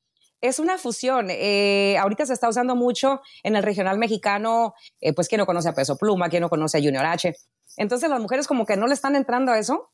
Es 0.40 0.59
una 0.59 0.79
fusión. 0.79 1.26
Eh, 1.29 1.98
ahorita 1.98 2.24
se 2.24 2.33
está 2.33 2.48
usando 2.48 2.76
mucho 2.76 3.20
en 3.42 3.55
el 3.55 3.62
regional 3.62 3.98
mexicano, 3.98 4.72
eh, 5.02 5.12
pues 5.12 5.29
quien 5.29 5.40
no 5.40 5.44
conoce 5.44 5.68
a 5.68 5.74
Peso 5.74 5.98
Pluma, 5.98 6.31
quien 6.31 6.40
no 6.40 6.48
conoce 6.48 6.79
a 6.79 6.81
Junior 6.81 7.05
H. 7.05 7.35
Entonces 7.76 8.09
las 8.09 8.20
mujeres 8.20 8.46
como 8.46 8.64
que 8.64 8.79
no 8.79 8.87
le 8.87 8.94
están 8.94 9.16
entrando 9.16 9.52
a 9.52 9.59
eso 9.59 9.92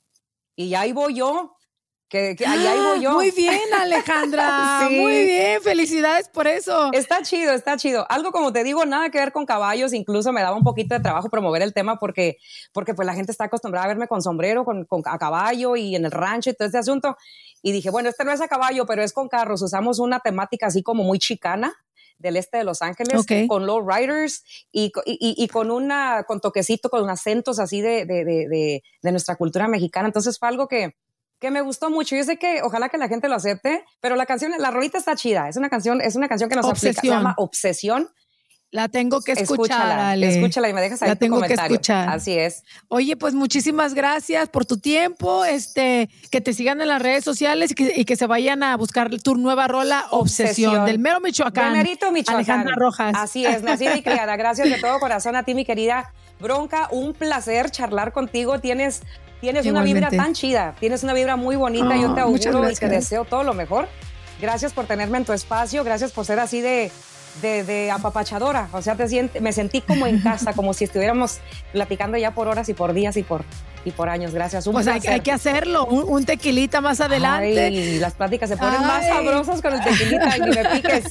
y 0.55 0.73
ahí 0.77 0.93
voy 0.93 1.15
yo 1.15 1.57
que, 2.13 2.45
ahí 2.47 2.79
voy 2.79 3.01
yo. 3.01 3.13
Muy 3.13 3.31
bien, 3.31 3.73
Alejandra. 3.75 4.87
Muy 4.91 5.25
bien, 5.25 5.63
felicidades 5.63 6.29
por 6.29 6.47
eso. 6.47 6.91
Está 6.93 7.23
chido, 7.23 7.53
está 7.55 7.79
chido. 7.79 8.05
Algo 8.11 8.33
como 8.33 8.53
te 8.53 8.63
digo, 8.65 8.85
nada 8.85 9.09
que 9.09 9.19
ver 9.19 9.33
con 9.33 9.47
caballos, 9.47 9.95
incluso 9.95 10.31
me 10.31 10.43
daba 10.43 10.55
un 10.55 10.63
poquito 10.63 10.95
de 10.95 11.01
trabajo 11.01 11.31
promover 11.31 11.63
el 11.63 11.73
tema 11.73 11.99
porque, 11.99 12.37
porque 12.73 12.93
pues 12.93 13.07
la 13.07 13.15
gente 13.15 13.33
está 13.33 13.45
acostumbrada 13.45 13.87
a 13.87 13.89
verme 13.89 14.09
con 14.09 14.21
sombrero, 14.21 14.67
con, 14.67 14.85
con 14.85 15.03
a 15.07 15.17
caballo 15.17 15.75
y 15.75 15.97
en 15.97 16.05
el 16.05 16.11
rancho 16.11 16.51
y 16.51 16.55
todo 16.55 16.67
este 16.67 16.79
asunto. 16.79 17.17
Y 17.63 17.73
dije, 17.73 17.89
bueno, 17.89 18.11
este 18.11 18.25
no 18.25 18.33
es 18.33 18.43
a 18.43 18.49
caballo, 18.49 18.85
pero 18.85 19.03
es 19.03 19.15
con 19.15 19.29
carros. 19.29 19.63
Usamos 19.63 19.99
una 19.99 20.21
temática 20.21 20.67
así 20.67 20.83
como 20.83 21.05
muy 21.05 21.19
chicana 21.19 21.75
del 22.19 22.37
este 22.37 22.59
de 22.59 22.65
Los 22.65 22.83
Ángeles, 22.83 23.25
con 23.49 23.67
low 23.67 23.81
riders 23.89 24.45
y, 24.71 24.93
y, 25.07 25.35
y, 25.37 25.49
con 25.49 25.71
una, 25.71 26.25
con 26.25 26.41
toquecito, 26.41 26.91
con 26.91 27.09
acentos 27.09 27.59
así 27.59 27.81
de, 27.81 28.05
de, 28.05 28.25
de, 28.25 28.83
de, 29.03 29.11
nuestra 29.11 29.35
cultura 29.35 29.67
mexicana. 29.67 30.07
Entonces 30.07 30.39
fue 30.39 30.49
algo 30.49 30.69
que, 30.69 30.95
que 31.43 31.51
me 31.51 31.61
gustó 31.61 31.91
mucho. 31.91 32.15
Yo 32.15 32.23
sé 32.23 32.39
que 32.39 32.63
ojalá 32.63 32.89
que 32.89 32.97
la 32.97 33.09
gente 33.09 33.29
lo 33.29 33.35
acepte, 33.35 33.85
pero 34.01 34.15
la 34.15 34.27
canción, 34.27 34.53
la 34.59 34.71
rolita 34.71 34.97
está 34.97 35.17
chida. 35.17 35.49
Es 35.49 35.57
una 35.57 35.69
canción, 35.69 36.01
es 36.01 36.15
una 36.15 36.29
canción 36.29 36.49
que 36.49 36.55
nos 36.55 36.65
aplica, 36.65 37.01
se 37.01 37.09
llama 37.09 37.35
Obsesión. 37.37 38.09
La 38.71 38.89
tengo 38.89 39.21
que 39.21 39.33
escuchar, 39.33 40.15
escúchala, 40.15 40.15
escúchala 40.15 40.69
y 40.71 40.73
me 40.73 40.81
dejas 40.81 41.03
ahí 41.03 41.09
la 41.09 41.17
tengo 41.17 41.37
comentario. 41.37 41.69
que 41.69 41.75
escuchar. 41.75 42.09
Así 42.09 42.39
es. 42.39 42.63
Oye, 42.89 43.17
pues 43.17 43.35
muchísimas 43.35 43.93
gracias 43.93 44.49
por 44.49 44.65
tu 44.65 44.79
tiempo, 44.79 45.45
este, 45.45 46.09
que 46.31 46.41
te 46.41 46.55
sigan 46.55 46.81
en 46.81 46.89
las 46.89 47.03
redes 47.03 47.23
sociales 47.23 47.73
y 47.73 47.75
que, 47.75 47.93
y 47.97 48.05
que 48.07 48.17
se 48.17 48.27
vayan 48.27 48.63
a 48.63 48.75
buscar 48.77 49.11
tu 49.21 49.35
nueva 49.35 49.67
rola 49.69 50.07
Obsesión, 50.11 50.71
Obsesión. 50.71 50.87
del 50.87 51.01
mero 51.01 51.21
Michoacán. 51.21 51.73
De 51.73 51.79
Merito, 51.79 52.11
Michoacán. 52.13 52.37
Alejandra 52.37 52.75
Rojas. 52.77 53.15
Así 53.15 53.45
es, 53.45 53.63
nacida 53.63 53.95
y 53.97 54.03
criada. 54.03 54.37
Gracias 54.37 54.71
de 54.71 54.79
todo 54.79 54.99
corazón 55.01 55.37
a 55.37 55.43
ti, 55.43 55.55
mi 55.55 55.67
querida 55.67 56.15
Bronca. 56.41 56.89
Un 56.93 57.13
placer 57.13 57.71
charlar 57.71 58.13
contigo. 58.13 58.61
Tienes 58.61 59.03
Tienes 59.43 59.67
Igualmente. 59.67 59.99
una 59.99 60.09
vibra 60.09 60.25
tan 60.25 60.35
chida, 60.35 60.77
tienes 60.79 61.03
una 61.03 61.15
vibra 61.15 61.35
muy 61.35 61.57
bonita, 61.57 61.89
oh, 61.89 62.01
yo 62.01 62.15
te 62.15 62.21
auguro 62.21 62.71
y 62.71 62.77
te 62.77 62.89
deseo 62.89 63.25
todo 63.25 63.43
lo 63.43 63.55
mejor. 63.55 63.89
Gracias 64.41 64.73
por 64.73 64.87
tenerme 64.87 65.19
en 65.19 65.25
tu 65.25 65.33
espacio, 65.33 65.83
gracias 65.83 66.13
por 66.13 66.25
ser 66.25 66.39
así 66.39 66.61
de, 66.61 66.93
de, 67.43 67.65
de 67.65 67.91
apapachadora, 67.91 68.69
o 68.73 68.81
sea, 68.83 68.95
te 68.95 69.09
siente, 69.09 69.41
me 69.41 69.53
sentí 69.53 69.81
como 69.81 70.07
en 70.07 70.21
casa, 70.21 70.53
como 70.57 70.73
si 70.75 70.85
estuviéramos 70.85 71.41
platicando 71.73 72.17
ya 72.19 72.31
por 72.31 72.47
horas 72.47 72.69
y 72.69 72.75
por 72.75 72.93
días 72.93 73.17
y 73.17 73.25
por, 73.25 73.45
y 73.85 73.91
por 73.91 74.09
años. 74.09 74.33
Gracias. 74.33 74.65
Un 74.69 74.75
pues 74.75 74.87
hay, 74.87 75.01
hay, 75.09 75.21
que 75.23 75.33
hacerlo, 75.33 75.87
un, 75.87 76.05
un, 76.07 76.25
tequilita 76.25 76.81
más 76.81 77.01
adelante. 77.01 77.69
Y 77.71 77.99
las 77.99 78.15
pláticas 78.15 78.49
se 78.49 78.57
ponen 78.57 78.77
Ay. 78.79 78.87
más 78.87 79.07
sabrosas 79.09 79.61
con 79.61 79.75
el 79.75 79.83
tequilita 79.83 80.37
y 80.37 80.41
me 80.41 80.65
piques. 80.77 81.05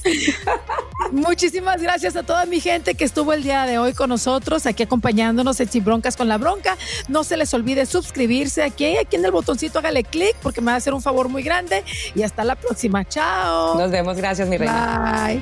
Muchísimas 1.12 1.82
gracias 1.82 2.16
a 2.16 2.22
toda 2.22 2.46
mi 2.46 2.58
gente 2.58 2.94
que 2.94 3.04
estuvo 3.04 3.34
el 3.34 3.42
día 3.42 3.66
de 3.66 3.76
hoy 3.76 3.92
con 3.92 4.08
nosotros, 4.08 4.64
aquí 4.64 4.82
acompañándonos 4.82 5.60
en 5.60 5.68
Sin 5.68 5.84
Broncas 5.84 6.16
con 6.16 6.26
la 6.26 6.38
Bronca. 6.38 6.78
No 7.08 7.22
se 7.22 7.36
les 7.36 7.52
olvide 7.52 7.84
suscribirse 7.84 8.62
aquí, 8.62 8.96
aquí 8.96 9.16
en 9.16 9.24
el 9.26 9.30
botoncito, 9.30 9.78
hágale 9.78 10.04
clic 10.04 10.34
porque 10.42 10.62
me 10.62 10.68
va 10.68 10.72
a 10.72 10.76
hacer 10.76 10.94
un 10.94 11.02
favor 11.02 11.28
muy 11.28 11.42
grande. 11.42 11.84
Y 12.14 12.22
hasta 12.22 12.44
la 12.44 12.56
próxima. 12.56 13.04
Chao. 13.04 13.78
Nos 13.78 13.90
vemos. 13.90 14.16
Gracias, 14.16 14.48
mi 14.48 14.56
reina. 14.56 15.26
Bye. 15.26 15.40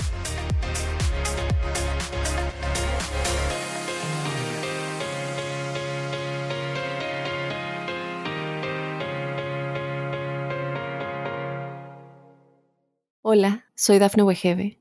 Hola, 13.22 13.66
soy 13.76 14.00
Dafne 14.00 14.24
Wegebe 14.24 14.80